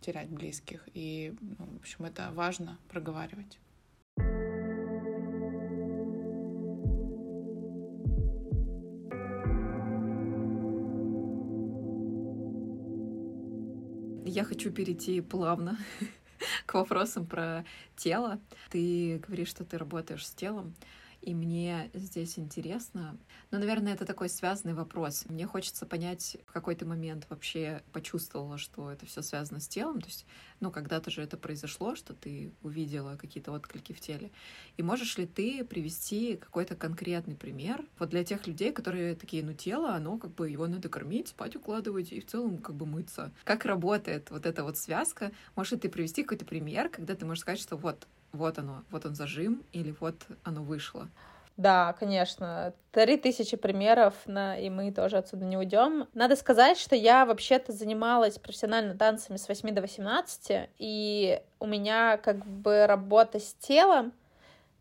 [0.01, 0.85] терять близких.
[0.93, 3.57] И, ну, в общем, это важно проговаривать.
[14.33, 15.77] Я хочу перейти плавно
[16.65, 17.63] к вопросам про
[17.95, 18.39] тело.
[18.71, 20.73] Ты говоришь, что ты работаешь с телом.
[21.23, 23.17] И мне здесь интересно,
[23.49, 25.23] ну, наверное, это такой связанный вопрос.
[25.29, 30.01] Мне хочется понять, в какой ты момент вообще почувствовала, что это все связано с телом.
[30.01, 30.25] То есть,
[30.59, 34.31] ну, когда-то же это произошло, что ты увидела какие-то отклики в теле.
[34.75, 39.53] И можешь ли ты привести какой-то конкретный пример вот для тех людей, которые такие, ну,
[39.53, 43.31] тело, оно как бы его надо кормить, спать укладывать и в целом как бы мыться.
[43.45, 45.31] Как работает вот эта вот связка?
[45.55, 49.05] Можешь ли ты привести какой-то пример, когда ты можешь сказать, что вот вот оно, вот
[49.05, 51.07] он зажим, или вот оно вышло.
[51.55, 52.73] Да, конечно.
[52.91, 56.07] Три тысячи примеров, на, и мы тоже отсюда не уйдем.
[56.15, 62.17] Надо сказать, что я вообще-то занималась профессионально танцами с 8 до 18, и у меня
[62.17, 64.13] как бы работа с телом,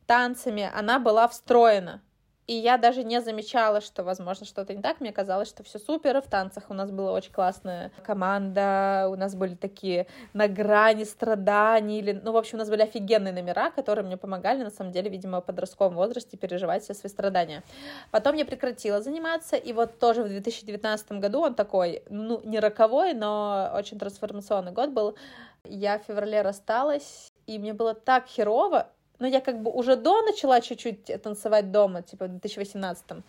[0.06, 2.00] танцами, она была встроена.
[2.48, 5.00] И я даже не замечала, что, возможно, что-то не так.
[5.00, 6.20] Мне казалось, что все супер.
[6.20, 9.08] В танцах у нас была очень классная команда.
[9.10, 12.00] У нас были такие на грани страданий.
[12.00, 12.12] Или...
[12.12, 15.40] Ну, в общем, у нас были офигенные номера, которые мне помогали, на самом деле, видимо,
[15.40, 17.62] в подростковом возрасте переживать все свои страдания.
[18.10, 19.56] Потом я прекратила заниматься.
[19.56, 24.90] И вот тоже в 2019 году он такой, ну, не роковой, но очень трансформационный год
[24.90, 25.16] был.
[25.64, 28.88] Я в феврале рассталась, и мне было так херово,
[29.22, 33.22] но я как бы уже до начала чуть-чуть танцевать дома, типа в 2018 -м.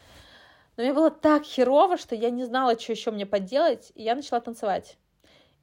[0.75, 4.15] Но мне было так херово, что я не знала, что еще мне поделать, и я
[4.15, 4.97] начала танцевать.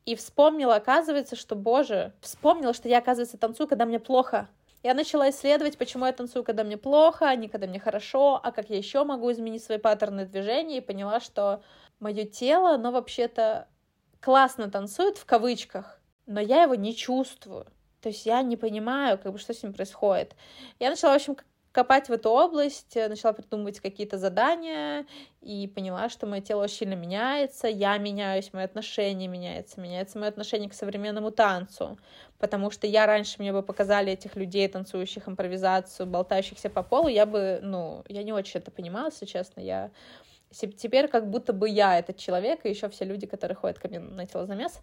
[0.07, 4.49] И вспомнила, оказывается, что, боже, вспомнила, что я, оказывается, танцую, когда мне плохо.
[4.85, 8.53] Я начала исследовать, почему я танцую, когда мне плохо, а не когда мне хорошо, а
[8.53, 11.61] как я еще могу изменить свои паттерны движения, и поняла, что
[11.99, 13.66] мое тело, оно вообще-то
[14.21, 17.66] классно танцует в кавычках, но я его не чувствую.
[18.01, 20.35] То есть я не понимаю, как бы, что с ним происходит.
[20.79, 21.37] Я начала, в общем,
[21.73, 25.07] копать в эту область, э, начала придумывать какие-то задания
[25.41, 30.29] и поняла, что мое тело очень сильно меняется, я меняюсь, мое отношение меняется, меняется мое
[30.29, 31.99] отношение к современному танцу,
[32.39, 37.25] потому что я раньше мне бы показали этих людей, танцующих импровизацию, болтающихся по полу, я
[37.25, 39.91] бы, ну, я не очень это понимала, если честно, я
[40.51, 44.01] теперь как будто бы я этот человек, и еще все люди, которые ходят ко мне
[44.01, 44.81] на телозамес,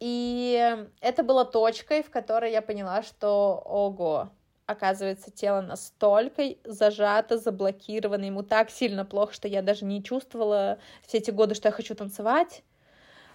[0.00, 4.30] и это было точкой, в которой я поняла, что ого,
[4.66, 11.18] оказывается, тело настолько зажато, заблокировано, ему так сильно плохо, что я даже не чувствовала все
[11.18, 12.62] эти годы, что я хочу танцевать.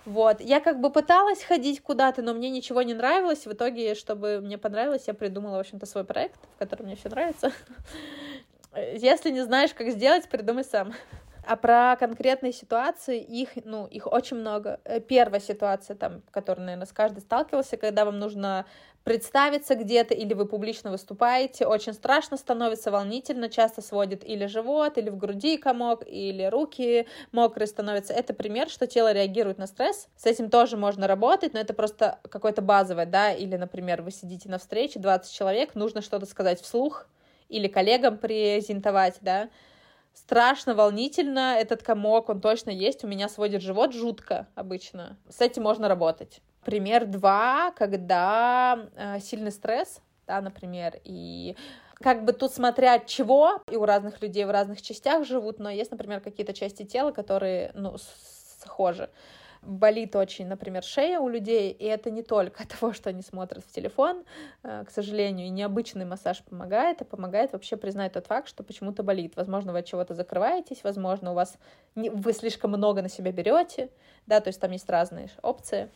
[0.06, 3.46] Вот, я как бы пыталась ходить куда-то, но мне ничего не нравилось.
[3.46, 7.10] В итоге, чтобы мне понравилось, я придумала, в общем-то, свой проект, в котором мне все
[7.10, 7.52] нравится.
[8.76, 10.94] Если не знаешь, как сделать, придумай сам.
[11.50, 14.80] А про конкретные ситуации, их, ну, их очень много.
[14.84, 18.68] Э, первая ситуация, там, которая, наверное, с каждой сталкивался, когда вам нужно
[19.04, 25.10] представиться где-то, или вы публично выступаете, очень страшно становится, волнительно, часто сводит или живот, или
[25.10, 28.14] в груди комок, или руки мокрые становятся.
[28.14, 30.08] Это пример, что тело реагирует на стресс.
[30.18, 34.50] С этим тоже можно работать, но это просто какое-то базовое, да, или, например, вы сидите
[34.50, 37.08] на встрече, 20 человек, нужно что-то сказать вслух,
[37.48, 39.50] или коллегам презентовать, да,
[40.14, 45.18] страшно, волнительно, этот комок, он точно есть, у меня сводит живот жутко обычно.
[45.30, 46.42] С этим можно работать.
[46.64, 51.56] Пример два, когда э, сильный стресс, да, например, и
[51.96, 55.70] как бы тут смотря от чего, и у разных людей в разных частях живут, но
[55.70, 57.96] есть, например, какие-то части тела, которые, ну,
[58.62, 59.10] схожи
[59.62, 63.72] болит очень, например, шея у людей, и это не только того, что они смотрят в
[63.72, 64.24] телефон,
[64.64, 69.04] э, к сожалению, и необычный массаж помогает, а помогает вообще признать тот факт, что почему-то
[69.04, 69.36] болит.
[69.36, 71.58] Возможно, вы от чего-то закрываетесь, возможно, у вас
[71.96, 73.90] не, вы слишком много на себя берете,
[74.26, 75.90] да, то есть там есть разные опции.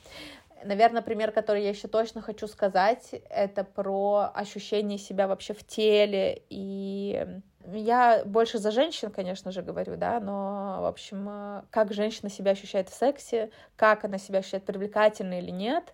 [0.65, 6.41] Наверное, пример, который я еще точно хочу сказать, это про ощущение себя вообще в теле
[6.49, 12.29] и я больше за женщин, конечно же, говорю, да, но, в общем, э, как женщина
[12.29, 15.93] себя ощущает в сексе, как она себя ощущает привлекательно или нет,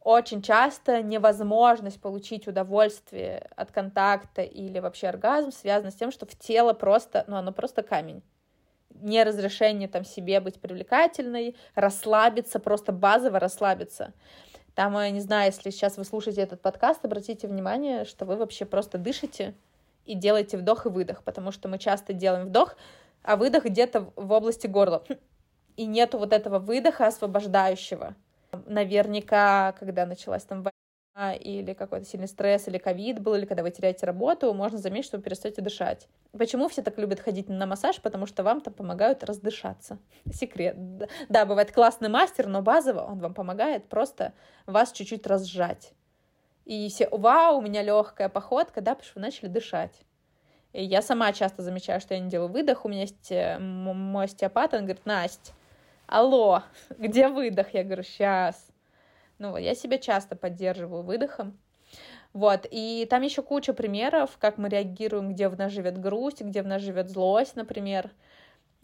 [0.00, 6.36] очень часто невозможность получить удовольствие от контакта или вообще оргазм связана с тем, что в
[6.36, 8.22] тело просто, ну, оно просто камень.
[8.90, 14.12] Неразрешение там себе быть привлекательной, расслабиться, просто базово расслабиться.
[14.74, 18.64] Там, я не знаю, если сейчас вы слушаете этот подкаст, обратите внимание, что вы вообще
[18.64, 19.54] просто дышите,
[20.04, 22.76] и делайте вдох и выдох, потому что мы часто делаем вдох,
[23.22, 25.04] а выдох где-то в области горла.
[25.76, 28.14] И нету вот этого выдоха освобождающего.
[28.66, 33.70] Наверняка, когда началась там война или какой-то сильный стресс, или ковид был, или когда вы
[33.70, 36.08] теряете работу, можно заметить, что вы перестаете дышать.
[36.32, 38.00] Почему все так любят ходить на массаж?
[38.00, 39.98] Потому что вам там помогают раздышаться.
[40.30, 40.76] Секрет.
[41.28, 44.34] Да, бывает классный мастер, но базово он вам помогает просто
[44.66, 45.94] вас чуть-чуть разжать.
[46.64, 49.94] И все, вау, у меня легкая походка, да, потому что вы начали дышать.
[50.72, 52.84] И я сама часто замечаю, что я не делаю выдох.
[52.84, 55.52] У меня есть э, мой остеопат, он говорит, Настя,
[56.06, 56.62] алло,
[56.98, 57.74] где выдох?
[57.74, 58.68] Я говорю, сейчас.
[59.38, 61.58] Ну, я себя часто поддерживаю выдохом.
[62.32, 66.62] Вот, и там еще куча примеров, как мы реагируем, где в нас живет грусть, где
[66.62, 68.10] в нас живет злость, например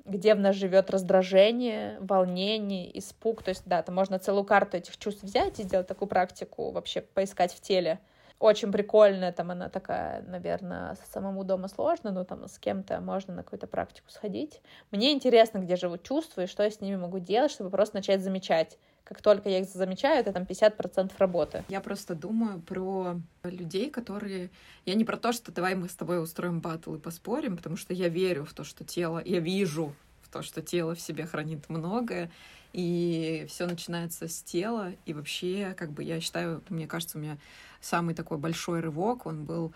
[0.09, 3.43] где в нас живет раздражение, волнение, испуг.
[3.43, 7.03] То есть, да, там можно целую карту этих чувств взять и сделать такую практику, вообще
[7.03, 8.01] поискать в теле.
[8.39, 13.43] Очень прикольная, там она такая, наверное, самому дома сложно, но там с кем-то можно на
[13.43, 14.61] какую-то практику сходить.
[14.93, 18.23] Мне интересно, где живут чувства и что я с ними могу делать, чтобы просто начать
[18.23, 21.65] замечать, как только я их замечаю, это там 50% работы.
[21.69, 24.51] Я просто думаю про людей, которые...
[24.85, 27.95] Я не про то, что давай мы с тобой устроим батл и поспорим, потому что
[27.95, 29.23] я верю в то, что тело...
[29.25, 32.31] Я вижу в то, что тело в себе хранит многое,
[32.75, 37.39] и все начинается с тела, и вообще, как бы, я считаю, мне кажется, у меня
[37.81, 39.73] самый такой большой рывок, он был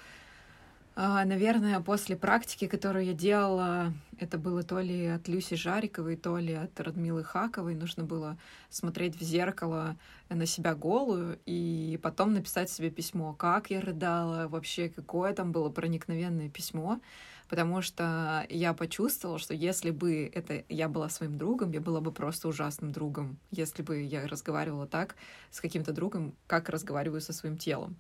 [0.96, 6.52] наверное, после практики, которую я делала, это было то ли от Люси Жариковой, то ли
[6.52, 8.36] от Радмилы Хаковой, нужно было
[8.68, 9.96] смотреть в зеркало
[10.28, 15.70] на себя голую и потом написать себе письмо, как я рыдала, вообще какое там было
[15.70, 17.00] проникновенное письмо,
[17.48, 22.12] потому что я почувствовала, что если бы это я была своим другом, я была бы
[22.12, 25.16] просто ужасным другом, если бы я разговаривала так
[25.50, 27.96] с каким-то другом, как разговариваю со своим телом.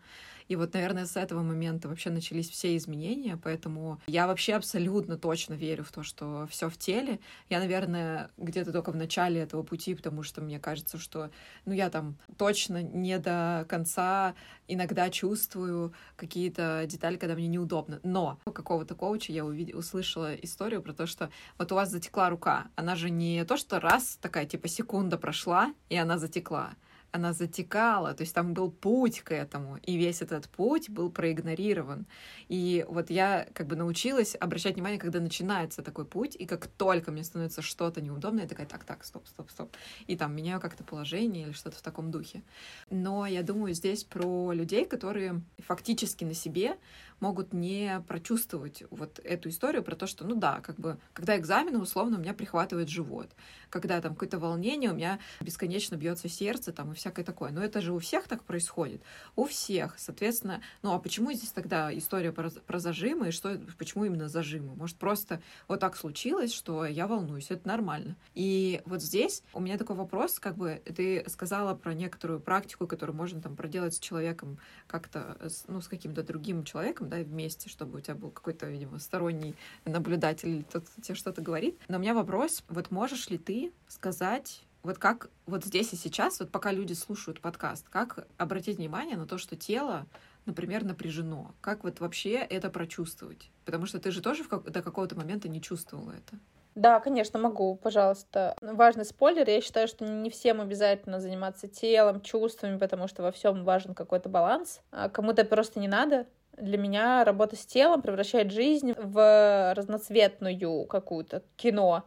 [0.48, 5.54] И вот, наверное, с этого момента вообще начались все изменения, поэтому я вообще абсолютно точно
[5.54, 7.20] верю в то, что все в теле.
[7.48, 11.30] Я, наверное, где-то только в начале этого пути, потому что мне кажется, что,
[11.64, 14.34] ну, я там точно не до конца
[14.68, 18.00] иногда чувствую какие-то детали, когда мне неудобно.
[18.02, 22.30] Но у какого-то коуча я увидела, услышала историю про то, что вот у вас затекла
[22.30, 22.66] рука.
[22.76, 26.72] Она же не то, что раз такая, типа, секунда прошла, и она затекла
[27.12, 32.06] она затекала, то есть там был путь к этому, и весь этот путь был проигнорирован.
[32.48, 37.12] И вот я как бы научилась обращать внимание, когда начинается такой путь, и как только
[37.12, 39.76] мне становится что-то неудобное, я такая, так, так, стоп, стоп, стоп.
[40.06, 42.42] И там меняю как-то положение или что-то в таком духе.
[42.90, 46.78] Но я думаю здесь про людей, которые фактически на себе
[47.20, 51.78] могут не прочувствовать вот эту историю про то, что, ну да, как бы, когда экзамены,
[51.78, 53.30] условно, у меня прихватывает живот,
[53.70, 57.50] когда там какое-то волнение, у меня бесконечно бьется сердце, там, и всякое такое.
[57.50, 59.02] Но это же у всех так происходит.
[59.34, 64.04] У всех, соответственно, ну а почему здесь тогда история про, про зажимы, и что, почему
[64.04, 64.76] именно зажимы?
[64.76, 68.16] Может, просто вот так случилось, что я волнуюсь, это нормально.
[68.34, 73.16] И вот здесь у меня такой вопрос, как бы, ты сказала про некоторую практику, которую
[73.16, 75.36] можно там проделать с человеком как-то,
[75.66, 80.64] ну, с каким-то другим человеком, да, вместе, чтобы у тебя был какой-то, видимо, сторонний наблюдатель
[80.70, 81.76] тот, тебе что-то говорит.
[81.88, 86.40] Но у меня вопрос, вот можешь ли ты сказать вот как вот здесь и сейчас,
[86.40, 90.06] вот пока люди слушают подкаст, как обратить внимание на то, что тело,
[90.46, 91.54] например, напряжено?
[91.60, 93.50] Как вот вообще это прочувствовать?
[93.64, 96.38] Потому что ты же тоже как, до какого-то момента не чувствовала это.
[96.74, 98.56] Да, конечно, могу, пожалуйста.
[98.62, 99.48] Важный спойлер.
[99.48, 104.30] Я считаю, что не всем обязательно заниматься телом, чувствами, потому что во всем важен какой-то
[104.30, 104.80] баланс.
[104.90, 106.26] А кому-то просто не надо.
[106.56, 112.04] Для меня работа с телом превращает жизнь в разноцветную какую-то кино,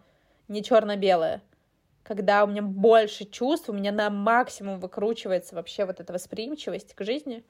[0.48, 1.42] не черно-белое.
[2.06, 7.04] Когда у меня больше чувств, у меня на максимум выкручивается вообще вот эта восприимчивость к
[7.04, 7.44] жизни.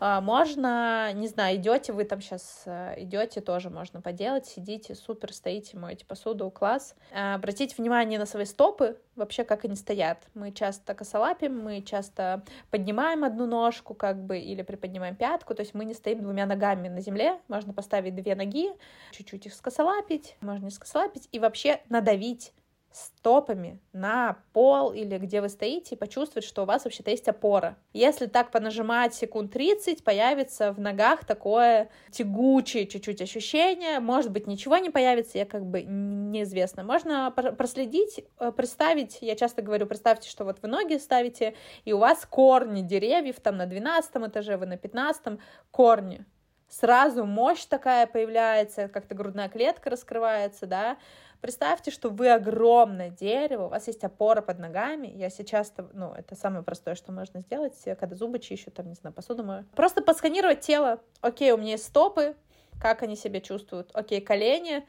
[0.00, 5.32] А, можно, не знаю, идете вы там сейчас, э, идете, тоже можно поделать, сидите, супер,
[5.32, 6.96] стоите, моете посуду, класс.
[7.12, 10.26] А, обратите внимание на свои стопы, вообще как они стоят.
[10.34, 15.74] Мы часто косолапим, мы часто поднимаем одну ножку как бы или приподнимаем пятку, то есть
[15.74, 18.72] мы не стоим двумя ногами на земле, можно поставить две ноги,
[19.12, 22.52] чуть-чуть их скосолапить, можно не скосолапить и вообще надавить
[22.96, 27.76] стопами на пол или где вы стоите и почувствовать, что у вас вообще-то есть опора.
[27.92, 34.00] Если так понажимать секунд 30, появится в ногах такое тягучее чуть-чуть ощущение.
[34.00, 36.84] Может быть, ничего не появится, я как бы неизвестно.
[36.84, 41.54] Можно проследить, э, представить, я часто говорю, представьте, что вот вы ноги ставите,
[41.84, 45.38] и у вас корни деревьев, там на 12 этаже, вы на 15
[45.70, 46.24] корни
[46.68, 50.96] сразу мощь такая появляется, как-то грудная клетка раскрывается, да,
[51.40, 55.06] Представьте, что вы огромное дерево, у вас есть опора под ногами.
[55.08, 59.14] Я сейчас, ну, это самое простое, что можно сделать, когда зубы чищу, там, не знаю,
[59.14, 59.64] посуду мою.
[59.76, 61.00] Просто подсканировать тело.
[61.20, 62.34] Окей, у меня есть стопы,
[62.80, 63.90] как они себя чувствуют.
[63.92, 64.86] Окей, колени,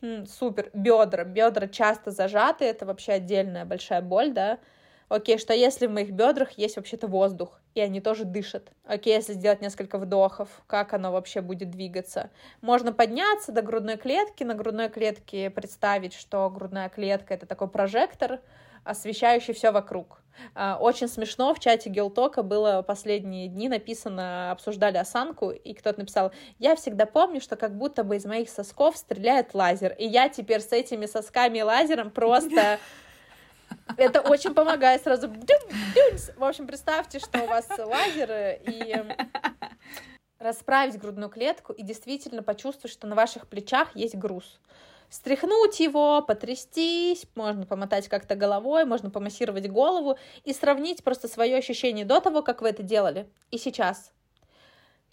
[0.00, 4.58] хм, супер, бедра, бедра часто зажаты, это вообще отдельная большая боль, да,
[5.08, 8.72] Окей, что если в моих бедрах есть вообще-то воздух, и они тоже дышат?
[8.84, 12.30] Окей, если сделать несколько вдохов, как оно вообще будет двигаться?
[12.60, 18.40] Можно подняться до грудной клетки, на грудной клетке представить, что грудная клетка— это такой прожектор,
[18.84, 20.22] освещающий все вокруг.
[20.54, 26.32] А, очень смешно, в чате Гелтока было последние дни написано, обсуждали осанку, и кто-то написал,
[26.58, 30.60] я всегда помню, что как будто бы из моих сосков стреляет лазер, и я теперь
[30.60, 32.78] с этими сосками и лазером просто
[33.96, 35.28] это очень помогает сразу.
[35.28, 39.04] В общем, представьте, что у вас лазеры и
[40.38, 44.60] расправить грудную клетку и действительно почувствовать, что на ваших плечах есть груз.
[45.10, 52.04] Стряхнуть его, потрястись, можно помотать как-то головой, можно помассировать голову и сравнить просто свое ощущение
[52.04, 54.12] до того, как вы это делали, и сейчас.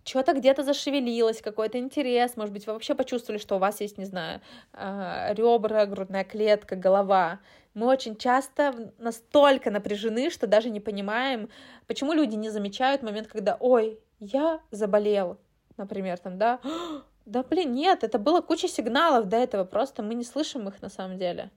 [0.06, 4.06] Что-то где-то зашевелилось, какой-то интерес, может быть, вы вообще почувствовали, что у вас есть, не
[4.06, 4.40] знаю,
[4.72, 7.40] а, ребра, грудная клетка, голова.
[7.74, 11.50] Мы очень часто настолько напряжены, что даже не понимаем,
[11.88, 15.40] почему люди не замечают момент, когда, ой, я заболел,
[15.76, 16.60] например, там, да,
[17.26, 20.90] да, блин, нет, это было куча сигналов до этого, просто мы не слышим их на
[20.90, 21.50] самом деле.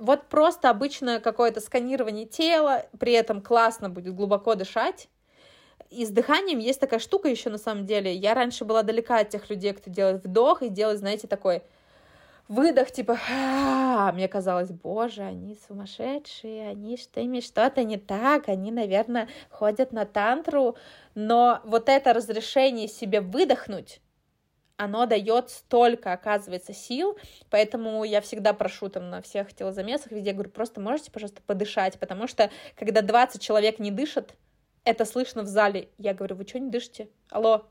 [0.00, 5.08] Вот просто обычное какое-то сканирование тела, при этом классно будет глубоко дышать,
[5.90, 8.14] и с дыханием есть такая штука еще на самом деле.
[8.14, 11.62] Я раньше была далека от тех людей, кто делает вдох и делает, знаете, такой
[12.48, 13.18] выдох, типа,
[14.14, 20.06] мне казалось, боже, они сумасшедшие, они что ими что-то не так, они, наверное, ходят на
[20.06, 20.76] тантру,
[21.14, 24.00] но вот это разрешение себе выдохнуть,
[24.78, 27.18] оно дает столько, оказывается, сил,
[27.50, 32.26] поэтому я всегда прошу там на всех телозамесах, везде говорю, просто можете, пожалуйста, подышать, потому
[32.28, 34.34] что когда 20 человек не дышат,
[34.88, 35.90] это слышно в зале.
[35.98, 37.10] Я говорю, вы что не дышите?
[37.30, 37.66] Алло,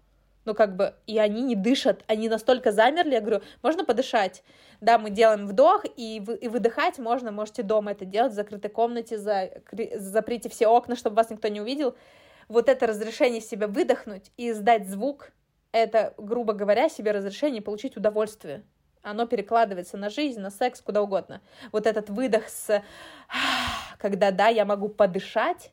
[0.46, 4.44] ну, как бы, и они не дышат, они настолько замерли, я говорю, можно подышать?
[4.82, 8.70] Да, мы делаем вдох, и, вы, и выдыхать можно, можете дома это делать, в закрытой
[8.70, 9.50] комнате, за,
[9.96, 11.96] заприте все окна, чтобы вас никто не увидел.
[12.50, 15.32] Вот это разрешение себе выдохнуть и издать звук,
[15.72, 18.64] это, грубо говоря, себе разрешение получить удовольствие.
[19.02, 21.42] Оно перекладывается на жизнь, на секс, куда угодно.
[21.72, 22.84] Вот этот выдох с...
[23.98, 25.72] Когда, да, я могу подышать,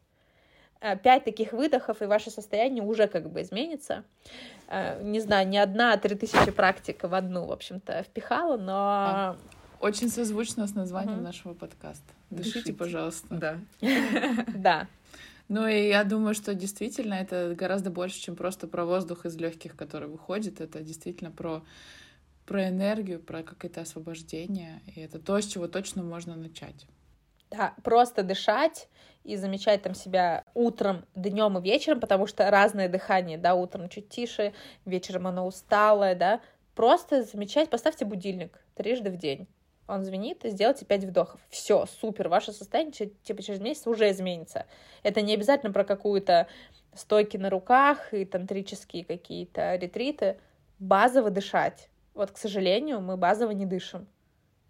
[1.03, 4.05] пять таких выдохов, и ваше состояние уже как бы изменится.
[4.69, 8.75] Э, не знаю, не одна, а три тысячи практик в одну, в общем-то, впихала, но...
[8.77, 9.37] А,
[9.81, 11.25] очень созвучно с названием угу.
[11.25, 12.05] нашего подкаста.
[12.31, 13.27] Дышите, Дышите, пожалуйста.
[13.31, 13.59] Да.
[14.55, 14.89] Да.
[15.49, 19.77] Ну и я думаю, что действительно это гораздо больше, чем просто про воздух из легких,
[19.77, 20.61] который выходит.
[20.61, 21.63] Это действительно про
[22.47, 24.83] про энергию, про какое-то освобождение.
[24.95, 26.87] И это то, с чего точно можно начать.
[27.57, 28.89] Да, просто дышать
[29.23, 34.09] и замечать там себя утром, днем и вечером, потому что разное дыхание, да, утром чуть
[34.09, 34.53] тише,
[34.85, 36.41] вечером оно усталое, да,
[36.75, 39.47] просто замечать, поставьте будильник трижды в день.
[39.87, 41.41] Он звенит, и сделайте пять вдохов.
[41.49, 44.67] Все, супер, ваше состояние типа через месяц уже изменится.
[45.05, 46.49] Это не обязательно про какую-то
[46.95, 50.41] стойки на руках и тантрические какие-то ретриты.
[50.81, 51.89] Базово дышать.
[52.15, 54.09] Вот, к сожалению, мы базово не дышим.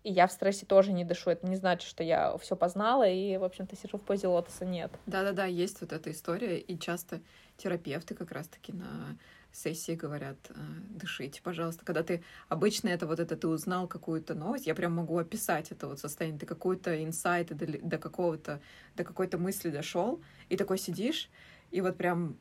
[0.05, 1.31] И я в стрессе тоже не дышу.
[1.31, 4.65] Это не значит, что я все познала и, в общем-то, сижу в позе лотоса.
[4.65, 4.93] Нет.
[5.07, 6.59] Да-да-да, есть вот эта история.
[6.59, 7.21] И часто
[7.57, 9.17] терапевты как раз-таки на
[9.51, 10.55] сессии говорят, «А,
[10.91, 11.85] дышите, пожалуйста.
[11.85, 15.87] Когда ты обычно это вот это ты узнал какую-то новость, я прям могу описать это
[15.87, 16.41] вот состояние.
[16.41, 18.61] Ты какой-то инсайт до, до какого-то,
[18.97, 21.31] до какой-то мысли дошел, и такой сидишь,
[21.71, 22.37] и вот прям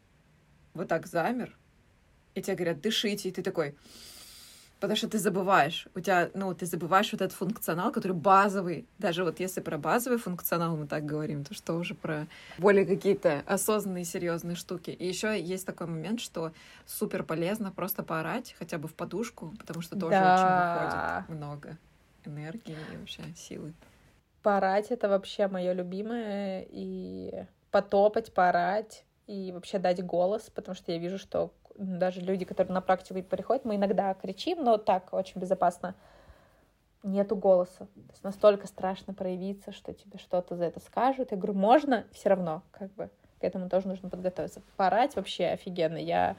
[0.73, 1.55] вот так замер,
[2.33, 3.75] и тебе говорят, дышите, и ты такой,
[4.83, 8.85] Потому что ты забываешь, у тебя, ну, ты забываешь вот этот функционал, который базовый.
[8.99, 12.27] Даже вот если про базовый функционал мы так говорим, то что уже про
[12.57, 14.89] более какие-то осознанные, серьезные штуки.
[14.89, 16.51] И еще есть такой момент, что
[16.85, 20.35] супер полезно просто поорать хотя бы в подушку, потому что тоже да.
[20.35, 21.77] очень выходит много
[22.25, 23.73] энергии и вообще силы.
[24.41, 30.97] Поорать— это вообще мое любимое, и потопать, поорать, и вообще дать голос, потому что я
[30.97, 35.95] вижу, что даже люди, которые на практику приходят, мы иногда кричим, но так, очень безопасно.
[37.03, 37.85] Нету голоса.
[37.85, 41.31] То есть настолько страшно проявиться, что тебе что-то за это скажут.
[41.31, 43.09] Я говорю, можно, все равно, как бы
[43.41, 44.61] к этому тоже нужно подготовиться.
[44.77, 46.37] Порать вообще офигенно, я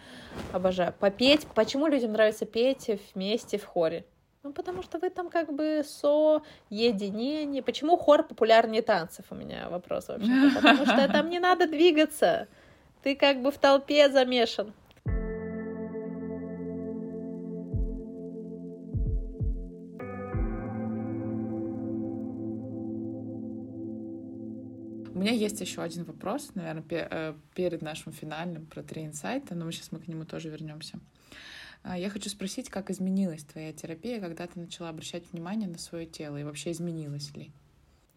[0.53, 0.95] обожаю.
[0.99, 1.47] Попеть.
[1.55, 4.07] Почему людям нравится петь вместе в хоре?
[4.43, 7.63] Ну, потому что вы там как бы соединение.
[7.63, 9.27] Почему хор популярнее танцев?
[9.31, 10.31] У меня вопрос вообще.
[10.55, 12.49] Потому что там не надо двигаться.
[13.03, 14.73] Ты как бы в толпе замешан.
[25.25, 29.73] Меня есть еще один вопрос, наверное, э, перед нашим финальным про три инсайта, но мы
[29.73, 30.99] сейчас мы к нему тоже вернемся.
[31.83, 36.07] А, я хочу спросить, как изменилась твоя терапия, когда ты начала обращать внимание на свое
[36.07, 37.53] тело, и вообще изменилась ли?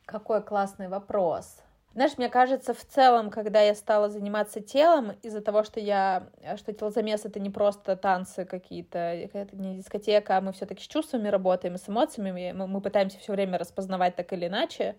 [0.05, 1.57] Какой классный вопрос.
[1.93, 6.27] Знаешь, мне кажется, в целом, когда я стала заниматься телом, из-за того, что я,
[6.57, 11.29] что телозамес это не просто танцы какие-то, это не дискотека, а мы все-таки с чувствами
[11.29, 14.95] работаем, с эмоциями, мы, мы пытаемся все время распознавать так или иначе,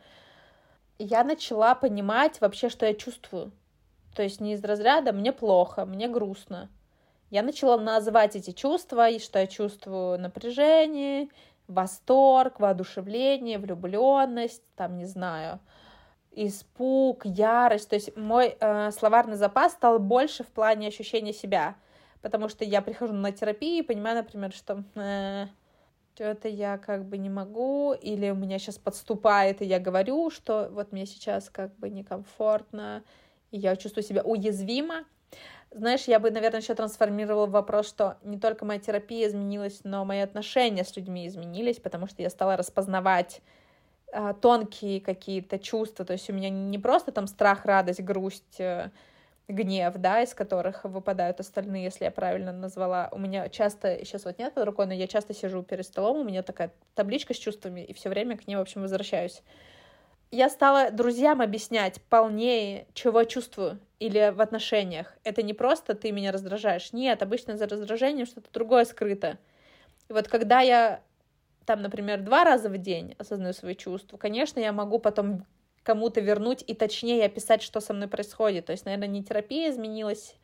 [0.98, 3.52] я начала понимать вообще, что я чувствую.
[4.14, 6.68] То есть не из разряда «мне плохо», «мне грустно».
[7.30, 11.28] Я начала называть эти чувства, и что я чувствую напряжение,
[11.66, 15.60] восторг, воодушевление, влюбленность, там, не знаю,
[16.32, 17.90] испуг, ярость.
[17.90, 21.76] То есть мой э, словарный запас стал больше в плане ощущения себя,
[22.22, 25.46] потому что я прихожу на терапию и понимаю, например, что э,
[26.18, 30.68] что-то я как бы не могу, или у меня сейчас подступает, и я говорю, что
[30.72, 33.04] вот мне сейчас как бы некомфортно,
[33.52, 35.04] и я чувствую себя уязвимо.
[35.70, 40.18] Знаешь, я бы, наверное, еще трансформировала вопрос, что не только моя терапия изменилась, но мои
[40.18, 43.40] отношения с людьми изменились, потому что я стала распознавать
[44.12, 46.04] э, тонкие какие-то чувства.
[46.04, 48.90] То есть у меня не просто там страх, радость, грусть, э,
[49.48, 53.08] гнев, да, из которых выпадают остальные, если я правильно назвала.
[53.12, 56.24] У меня часто, сейчас вот нет под рукой, но я часто сижу перед столом, у
[56.24, 59.42] меня такая табличка с чувствами, и все время к ней, в общем, возвращаюсь.
[60.30, 65.16] Я стала друзьям объяснять полнее, чего чувствую, или в отношениях.
[65.24, 66.92] Это не просто ты меня раздражаешь.
[66.92, 69.38] Нет, обычно за раздражением что-то другое скрыто.
[70.10, 71.00] И вот когда я
[71.64, 75.44] там, например, два раза в день осознаю свои чувства, конечно, я могу потом
[75.88, 78.66] кому-то вернуть и точнее описать, что со мной происходит.
[78.66, 80.34] То есть, наверное, не терапия изменилась,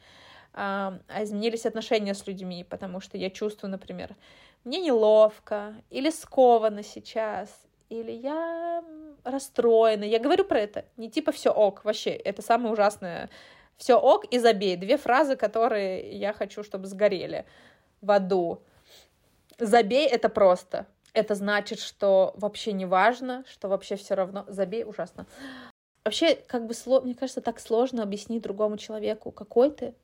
[0.54, 4.16] а, а изменились отношения с людьми, потому что я чувствую, например,
[4.64, 7.50] мне неловко, или сковано сейчас,
[7.90, 8.82] или я
[9.22, 10.04] расстроена.
[10.04, 13.28] Я говорю про это, не типа все ок, вообще, это самое ужасное.
[13.76, 14.76] Все ок и забей.
[14.76, 17.44] Две фразы, которые я хочу, чтобы сгорели
[18.00, 18.62] в аду.
[19.58, 24.44] Забей это просто это значит, что вообще не важно, что вообще все равно.
[24.48, 25.26] Забей, ужасно.
[26.04, 29.94] Вообще, как бы, мне кажется, так сложно объяснить другому человеку, какой ты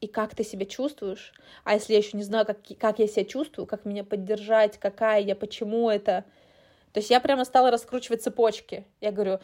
[0.00, 1.32] и как ты себя чувствуешь.
[1.62, 5.20] А если я еще не знаю, как, как я себя чувствую, как меня поддержать, какая
[5.20, 6.24] я, почему это.
[6.92, 8.86] То есть я прямо стала раскручивать цепочки.
[9.00, 9.38] Я говорю,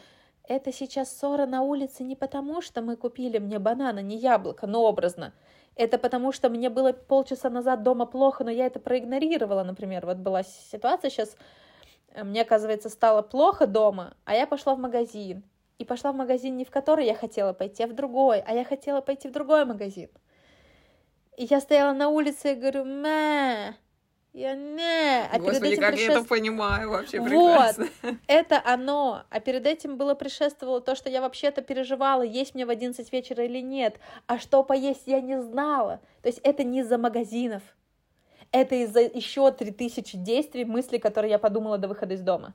[0.47, 4.83] это сейчас ссора на улице не потому, что мы купили мне банана, не яблоко, но
[4.83, 5.33] образно.
[5.75, 10.05] Это потому, что мне было полчаса назад дома плохо, но я это проигнорировала, например.
[10.05, 11.35] Вот была ситуация сейчас,
[12.13, 15.43] э, мне, оказывается, стало плохо дома, а я пошла в магазин.
[15.79, 18.41] И пошла в магазин не в который я хотела пойти, а в другой.
[18.41, 20.09] А я хотела пойти в другой магазин.
[21.37, 23.73] И я стояла на улице и говорю, мэ,
[24.33, 25.25] я не.
[25.25, 26.13] А Господи, перед этим как предшеств...
[26.13, 27.87] я это понимаю вообще вот, прекрасно.
[28.27, 29.23] это оно.
[29.29, 33.43] А перед этим было предшествовало то, что я вообще-то переживала, есть мне в 11 вечера
[33.43, 33.99] или нет.
[34.27, 35.99] А что поесть я не знала.
[36.21, 37.61] То есть это не из-за магазинов.
[38.51, 42.53] Это из-за еще 3000 действий, мыслей, которые я подумала до выхода из дома.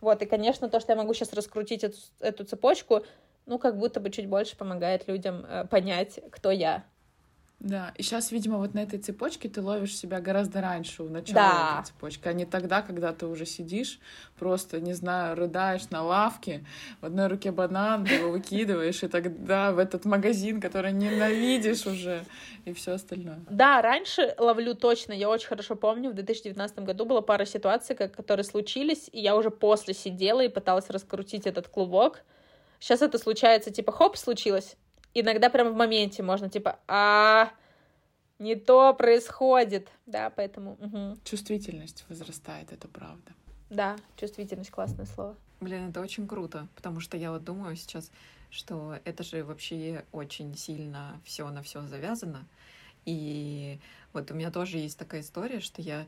[0.00, 3.04] Вот, и, конечно, то, что я могу сейчас раскрутить эту, эту цепочку,
[3.46, 6.84] ну, как будто бы чуть больше помогает людям э, понять, кто я.
[7.58, 11.34] Да, и сейчас, видимо, вот на этой цепочке ты ловишь себя гораздо раньше, у начала
[11.34, 11.78] да.
[11.78, 13.98] этой цепочки, а не тогда, когда ты уже сидишь,
[14.38, 16.66] просто, не знаю, рыдаешь на лавке,
[17.00, 22.24] в одной руке банан, ты его выкидываешь, и тогда в этот магазин, который ненавидишь уже,
[22.66, 23.40] и все остальное.
[23.48, 28.44] Да, раньше ловлю точно, я очень хорошо помню, в 2019 году была пара ситуаций, которые
[28.44, 32.22] случились, и я уже после сидела и пыталась раскрутить этот клубок.
[32.80, 34.76] Сейчас это случается, типа, хоп, случилось,
[35.20, 37.50] иногда прямо в моменте можно типа, а
[38.38, 40.72] не то происходит, да, поэтому.
[40.80, 41.18] Угу.
[41.24, 43.32] Чувствительность возрастает, это правда.
[43.70, 45.36] Да, чувствительность классное слово.
[45.60, 48.10] Блин, это очень круто, потому что я вот думаю сейчас,
[48.50, 52.46] что это же вообще очень сильно все на все завязано.
[53.06, 53.80] И
[54.12, 56.06] вот у меня тоже есть такая история, что я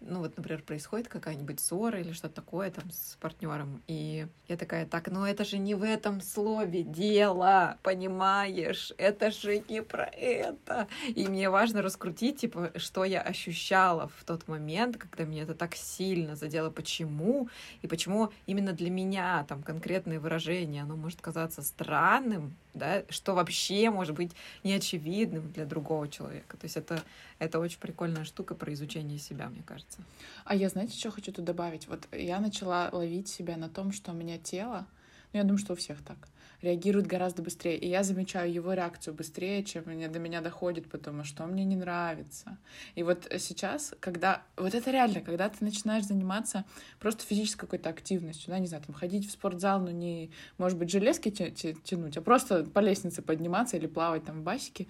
[0.00, 4.86] ну вот, например, происходит какая-нибудь ссора или что-то такое там с партнером, и я такая,
[4.86, 10.88] так, ну это же не в этом слове дело, понимаешь, это же не про это.
[11.08, 15.74] И мне важно раскрутить, типа, что я ощущала в тот момент, когда меня это так
[15.74, 17.48] сильно задело, почему,
[17.82, 23.90] и почему именно для меня там конкретное выражение, оно может казаться странным, да, что вообще
[23.90, 24.32] может быть
[24.64, 26.56] неочевидным для другого человека.
[26.56, 27.02] То есть это,
[27.38, 30.00] это очень прикольная штука про изучение себя, мне кажется.
[30.44, 31.88] А я, знаете, что хочу тут добавить?
[31.88, 34.86] Вот я начала ловить себя на том, что у меня тело,
[35.32, 36.16] ну, я думаю, что у всех так,
[36.62, 37.78] реагирует гораздо быстрее.
[37.78, 41.64] И я замечаю его реакцию быстрее, чем мне, до меня доходит потом, а что мне
[41.64, 42.58] не нравится.
[42.94, 44.42] И вот сейчас, когда...
[44.56, 46.64] Вот это реально, когда ты начинаешь заниматься
[46.98, 50.90] просто физической какой-то активностью, да, не знаю, там, ходить в спортзал, но не, может быть,
[50.90, 54.86] железки тянуть, а просто по лестнице подниматься или плавать там в басике,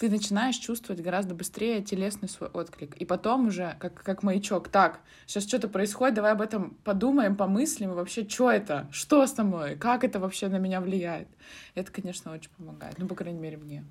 [0.00, 2.96] ты начинаешь чувствовать гораздо быстрее телесный свой отклик.
[2.96, 7.90] И потом уже, как, как маячок, так, сейчас что-то происходит, давай об этом подумаем, помыслим,
[7.90, 8.88] и вообще, что это?
[8.92, 9.76] Что со мной?
[9.76, 11.28] Как это вообще на меня влияет?
[11.74, 12.96] Это, конечно, очень помогает.
[12.96, 13.84] Ну, по крайней мере, мне.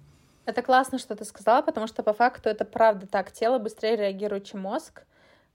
[0.46, 3.32] Это классно, что ты сказала, потому что по факту это правда так.
[3.32, 5.04] Тело быстрее реагирует, чем мозг.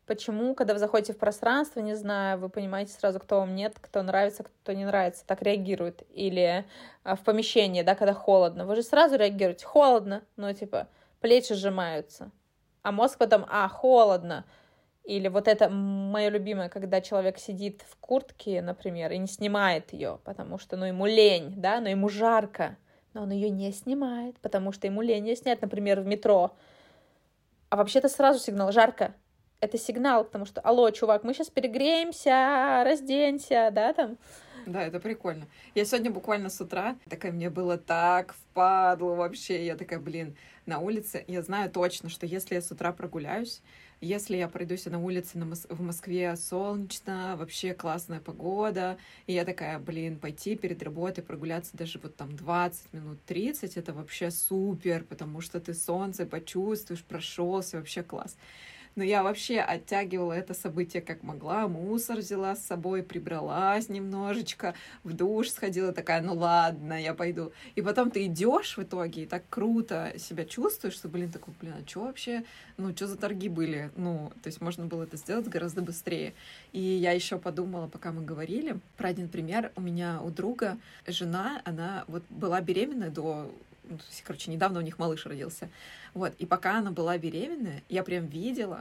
[0.06, 4.02] Почему, когда вы заходите в пространство, не знаю, вы понимаете сразу, кто вам нет, кто
[4.02, 6.02] нравится, кто не нравится, так реагирует.
[6.10, 6.66] Или
[7.04, 10.88] а, в помещении, да, когда холодно, вы же сразу реагируете, холодно, ну, типа,
[11.20, 12.30] плечи сжимаются.
[12.82, 14.44] А мозг потом, а, холодно.
[15.04, 20.18] Или вот это мое любимое, когда человек сидит в куртке, например, и не снимает ее,
[20.24, 22.76] потому что, ну, ему лень, да, но ему жарко,
[23.14, 26.54] но он ее не снимает, потому что ему лень ее снять, например, в метро.
[27.70, 29.14] А вообще-то сразу сигнал жарко,
[29.64, 34.16] это сигнал, потому что, алло, чувак, мы сейчас перегреемся, разденься, да, там.
[34.66, 35.46] Да, это прикольно.
[35.74, 39.66] Я сегодня буквально с утра, такая, мне было так впадло вообще.
[39.66, 43.60] Я такая, блин, на улице, я знаю точно, что если я с утра прогуляюсь,
[44.00, 48.96] если я пройдусь на улице на Мос- в Москве солнечно, вообще классная погода,
[49.26, 53.92] и я такая, блин, пойти перед работой прогуляться даже вот там 20 минут, 30, это
[53.92, 58.36] вообще супер, потому что ты солнце почувствуешь, прошелся, вообще класс.
[58.96, 61.66] Но я вообще оттягивала это событие как могла.
[61.66, 67.52] Мусор взяла с собой, прибралась немножечко, в душ сходила, такая, ну ладно, я пойду.
[67.74, 71.74] И потом ты идешь в итоге и так круто себя чувствуешь, что, блин, такой, блин,
[71.82, 72.44] а что вообще,
[72.76, 73.90] ну, что за торги были?
[73.96, 76.32] Ну, то есть можно было это сделать гораздо быстрее.
[76.72, 79.72] И я еще подумала, пока мы говорили, про один пример.
[79.76, 83.50] У меня у друга жена, она вот была беременная до
[84.24, 85.68] короче, недавно у них малыш родился.
[86.14, 88.80] Вот, и пока она была беременная, я прям видела,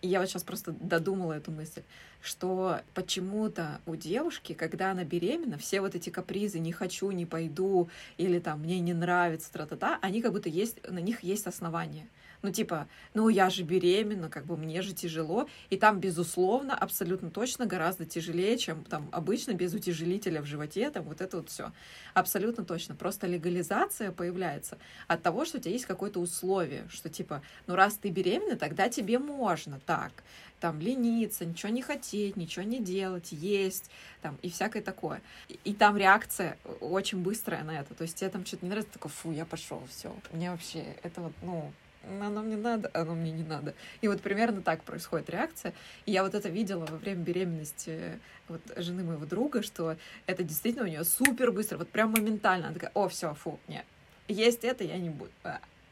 [0.00, 1.82] и я вот сейчас просто додумала эту мысль,
[2.22, 7.88] что почему-то у девушки, когда она беременна, все вот эти капризы «не хочу, не пойду»
[8.16, 12.06] или там «мне не нравится», тра-та-та, они как будто есть, на них есть основания.
[12.42, 15.48] Ну, типа, ну, я же беременна, как бы мне же тяжело.
[15.70, 21.04] И там, безусловно, абсолютно точно гораздо тяжелее, чем там обычно без утяжелителя в животе, там
[21.04, 21.72] вот это вот все.
[22.14, 22.94] Абсолютно точно.
[22.94, 24.78] Просто легализация появляется
[25.08, 28.88] от того, что у тебя есть какое-то условие, что типа, ну, раз ты беременна, тогда
[28.88, 30.12] тебе можно так
[30.60, 33.90] там лениться, ничего не хотеть, ничего не делать, есть,
[34.22, 35.22] там, и всякое такое.
[35.48, 37.94] И, и там реакция очень быстрая на это.
[37.94, 40.14] То есть тебе там что-то не нравится, такой, фу, я пошел, все.
[40.32, 41.72] Мне вообще это вот, ну,
[42.20, 43.74] оно мне надо, оно мне не надо.
[44.00, 45.72] И вот примерно так происходит реакция.
[46.06, 49.96] И я вот это видела во время беременности вот жены моего друга, что
[50.26, 52.66] это действительно у нее супер быстро, вот прям моментально.
[52.66, 53.84] Она такая, о, все, фу, нет,
[54.26, 55.30] есть это, я не буду.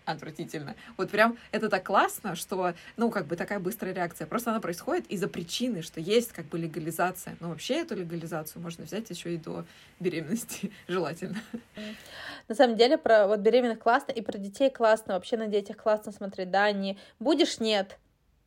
[0.07, 0.77] Отвратительно.
[0.97, 4.29] Вот прям это так классно, что, ну, как бы такая быстрая реакция.
[4.29, 7.37] Просто она происходит из-за причины, что есть как бы легализация.
[7.41, 9.65] Но вообще эту легализацию можно взять еще и до
[9.99, 11.37] беременности, желательно.
[12.47, 16.13] На самом деле, про вот беременных классно, и про детей классно, вообще на детях классно
[16.13, 17.99] смотреть, да, не будешь, нет,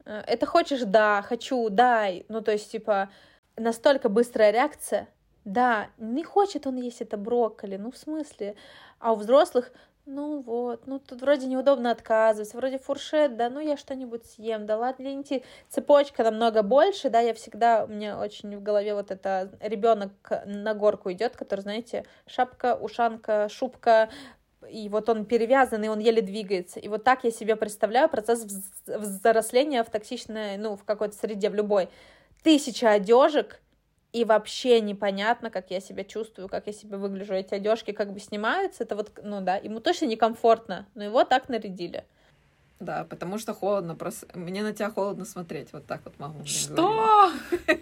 [0.06, 3.10] э, это хочешь, да, хочу, дай, ну, то есть, типа,
[3.58, 5.10] настолько быстрая реакция,
[5.44, 8.56] да, не хочет он есть это брокколи, ну, в смысле,
[9.00, 9.72] а у взрослых,
[10.10, 14.78] ну вот, ну тут вроде неудобно отказываться, вроде фуршет, да, ну я что-нибудь съем, да
[14.78, 19.52] ладно, ленти, цепочка намного больше, да, я всегда, у меня очень в голове вот это
[19.62, 20.12] ребенок
[20.46, 24.10] на горку идет, который, знаете, шапка, ушанка, шубка,
[24.68, 26.80] и вот он перевязанный, он еле двигается.
[26.80, 28.46] И вот так я себе представляю процесс
[28.86, 31.90] взросления в токсичной, ну, в какой-то среде, в любой.
[32.44, 33.62] Тысяча одежек,
[34.12, 37.34] и вообще непонятно, как я себя чувствую, как я себя выгляжу.
[37.34, 41.50] Эти одежки как бы снимаются, это вот, ну да, ему точно некомфортно, но его так
[41.50, 42.06] нарядили.
[42.80, 46.46] Да, потому что холодно, просто мне на тебя холодно смотреть, вот так вот могу.
[46.46, 47.32] Что?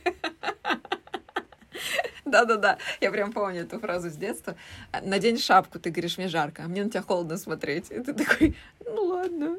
[2.25, 4.55] Да-да-да, я прям помню эту фразу с детства.
[5.01, 7.89] Надень шапку, ты говоришь, мне жарко, а мне на тебя холодно смотреть.
[7.89, 8.55] И ты такой,
[8.85, 9.57] ну ладно,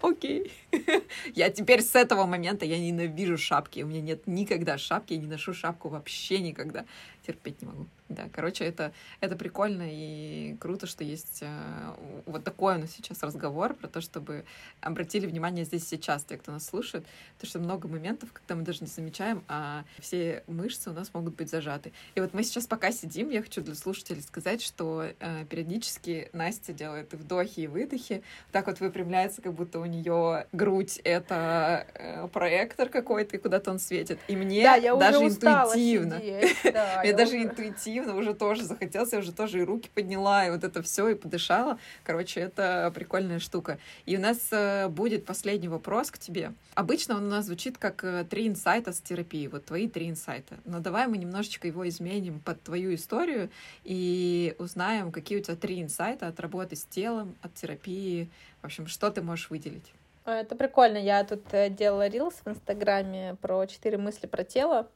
[0.00, 0.52] окей.
[1.34, 3.82] Я теперь с этого момента, я ненавижу шапки.
[3.82, 6.84] У меня нет никогда шапки, я не ношу шапку вообще никогда.
[7.26, 7.86] Терпеть не могу.
[8.08, 11.94] Да, короче, это, это прикольно и круто, что есть э,
[12.26, 14.44] вот такой у нас сейчас разговор про то, чтобы
[14.80, 17.06] обратили внимание здесь сейчас, те, кто нас слушает,
[17.36, 21.36] потому что много моментов, когда мы даже не замечаем, а все мышцы у нас могут
[21.36, 21.92] быть зажаты.
[22.14, 26.72] И вот мы сейчас пока сидим, я хочу для слушателей сказать, что э, периодически Настя
[26.72, 32.88] делает вдохи и выдохи, так вот выпрямляется, как будто у нее грудь— это э, проектор
[32.88, 34.18] какой-то, и куда-то он светит.
[34.28, 36.20] И мне да, я даже интуитивно,
[36.64, 40.64] да, мне даже интуитивно уже тоже захотелось, я уже тоже и руки подняла, и вот
[40.64, 41.78] это все, и подышала.
[42.04, 43.78] Короче, это прикольная штука.
[44.06, 46.52] И у нас э, будет последний вопрос к тебе.
[46.74, 50.56] Обычно он у нас звучит как э, три инсайта с терапии, вот твои три инсайта.
[50.64, 53.50] Но давай мы немножечко его изменим под твою историю
[53.84, 58.30] и узнаем, какие у тебя три инсайта от работы с телом, от терапии,
[58.62, 59.92] в общем, что ты можешь выделить?
[60.24, 60.98] Это прикольно.
[60.98, 64.88] Я тут э, делала рилс в Инстаграме про четыре мысли про тело.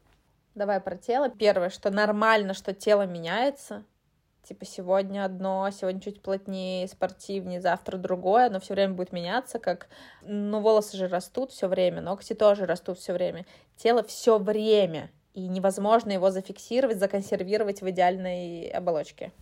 [0.57, 1.29] Давай про тело.
[1.29, 3.85] Первое, что нормально, что тело меняется.
[4.43, 9.89] Типа сегодня одно, сегодня чуть плотнее, спортивнее, завтра другое, но все время будет меняться, как,
[10.23, 13.45] ну, волосы же растут все время, ногти тоже растут все время.
[13.77, 19.33] Тело все время, и невозможно его зафиксировать, законсервировать в идеальной оболочке.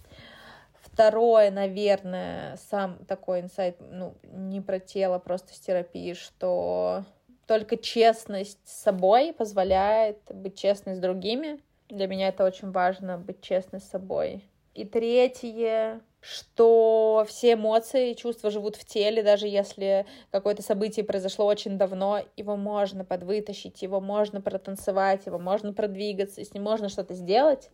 [0.81, 7.05] Второе, наверное, сам такой инсайт, ну, не про тело, просто с терапии, что
[7.47, 11.61] только честность с собой позволяет быть честной с другими.
[11.89, 14.45] Для меня это очень важно, быть честной с собой.
[14.75, 21.47] И третье, что все эмоции и чувства живут в теле, даже если какое-то событие произошло
[21.47, 27.15] очень давно, его можно подвытащить, его можно протанцевать, его можно продвигаться, с ним можно что-то
[27.15, 27.71] сделать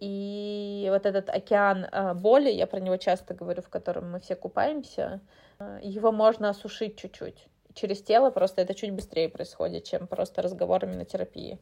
[0.00, 4.36] И вот этот океан э, боли, я про него часто говорю, в котором мы все
[4.36, 5.20] купаемся,
[5.58, 7.48] э, его можно осушить чуть-чуть.
[7.74, 11.58] Через тело просто это чуть быстрее происходит, чем просто разговорами на терапии.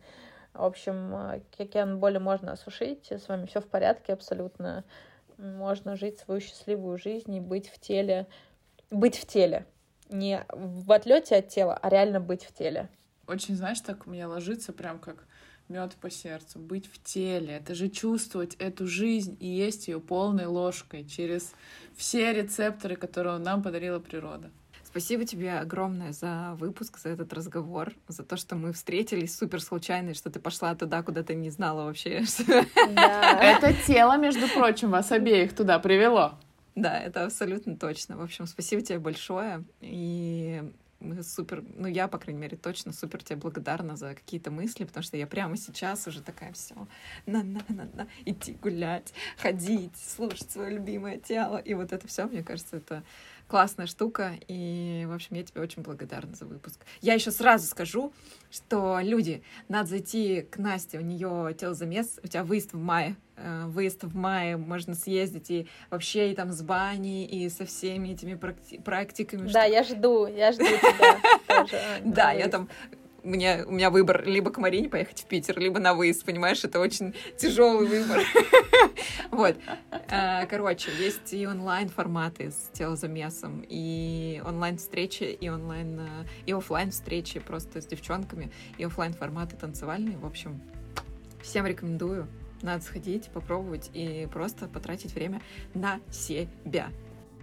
[0.53, 4.85] В общем, э, океан боли можно осушить, с вами все в порядке абсолютно.
[5.39, 8.27] Можно жить свою счастливую жизнь и быть в теле.
[8.91, 9.67] Быть в теле.
[10.11, 12.89] Не в отлете от тела, а реально быть в теле.
[13.27, 15.25] Очень, знаешь, так мне ложится прям как
[15.69, 20.47] мед по сердцу, быть в теле, это же чувствовать эту жизнь и есть ее полной
[20.47, 21.53] ложкой через
[21.97, 24.51] все рецепторы, которые нам подарила природа.
[24.93, 30.13] Спасибо тебе огромное за выпуск, за этот разговор, за то, что мы встретились супер случайно,
[30.13, 32.25] что ты пошла туда, куда ты не знала вообще.
[32.95, 33.39] Да.
[33.43, 36.35] Это тело, между прочим, вас обеих туда привело.
[36.75, 38.19] Да, это абсолютно точно.
[38.19, 39.65] В общем, спасибо тебе большое.
[39.81, 40.63] И
[41.01, 45.03] мы супер, ну я, по крайней мере, точно супер тебе благодарна за какие-то мысли, потому
[45.03, 46.75] что я прямо сейчас уже такая все
[47.27, 51.57] на на на на идти гулять, ходить, слушать свое любимое тело.
[51.57, 53.03] И вот это все, мне кажется, это
[53.53, 54.33] классная штука.
[54.49, 56.81] И, в общем, я тебе очень благодарна за выпуск.
[57.03, 58.11] Я еще сразу скажу,
[58.51, 63.15] что люди, надо зайти к Насте, у нее телозамес, у тебя выезд в мае.
[63.37, 68.15] Э, выезд в мае, можно съездить и вообще и там с баней, и со всеми
[68.15, 68.41] этими
[68.83, 69.53] практиками.
[69.53, 71.21] Да, я жду, я жду тебя.
[72.05, 72.71] Да, я там
[73.23, 76.81] мне, у меня выбор либо к Марине поехать в Питер, либо на выезд, понимаешь, это
[76.81, 78.21] очень тяжелый выбор.
[79.31, 79.57] Вот.
[80.11, 87.41] Э, короче, есть и онлайн-форматы с телозамесом, и онлайн-встречи, и онлайн, э, и офлайн встречи
[87.41, 90.19] просто с девчонками, и офлайн форматы танцевальные.
[90.19, 90.61] В общем,
[91.43, 92.29] всем рекомендую.
[92.61, 95.41] Надо сходить, попробовать и просто потратить время
[95.75, 96.91] на себя.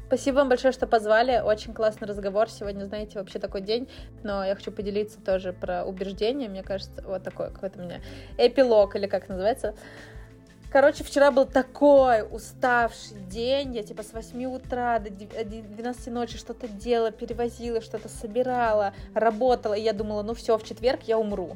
[0.10, 1.40] Спасибо вам большое, что позвали.
[1.40, 2.50] Очень классный разговор.
[2.50, 3.88] Сегодня, знаете, вообще такой день.
[4.24, 6.50] Но я хочу поделиться тоже про убеждения.
[6.50, 8.02] Мне кажется, вот такой какой-то у меня
[8.40, 9.76] эпилог, или как называется.
[10.72, 13.76] Короче, вчера был такой уставший день.
[13.76, 19.76] Я типа с 8 утра до 12 ночи что-то делала, перевозила, что-то собирала, работала.
[19.76, 21.56] И я думала, ну все, в четверг я умру.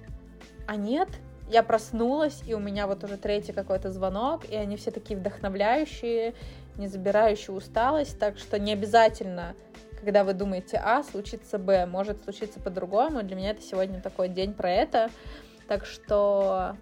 [0.67, 1.09] А нет,
[1.49, 6.35] я проснулась, и у меня вот уже третий какой-то звонок, и они все такие вдохновляющие,
[6.77, 9.55] не забирающий усталость, так что не обязательно,
[9.99, 13.23] когда вы думаете А, случится Б, может случиться по-другому.
[13.23, 15.09] Для меня это сегодня такой день про это.
[15.67, 16.75] Так что,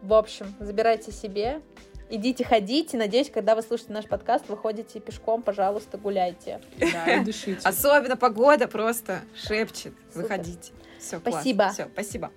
[0.00, 1.60] в общем, забирайте себе,
[2.08, 2.96] идите ходите.
[2.96, 6.60] Надеюсь, когда вы слушаете наш подкаст, вы ходите пешком, пожалуйста, гуляйте.
[6.78, 7.60] Да, и дышите.
[7.62, 9.92] Особенно погода просто шепчет.
[10.14, 10.72] Выходите.
[10.98, 11.70] Все, спасибо.
[11.70, 12.30] Все, спасибо.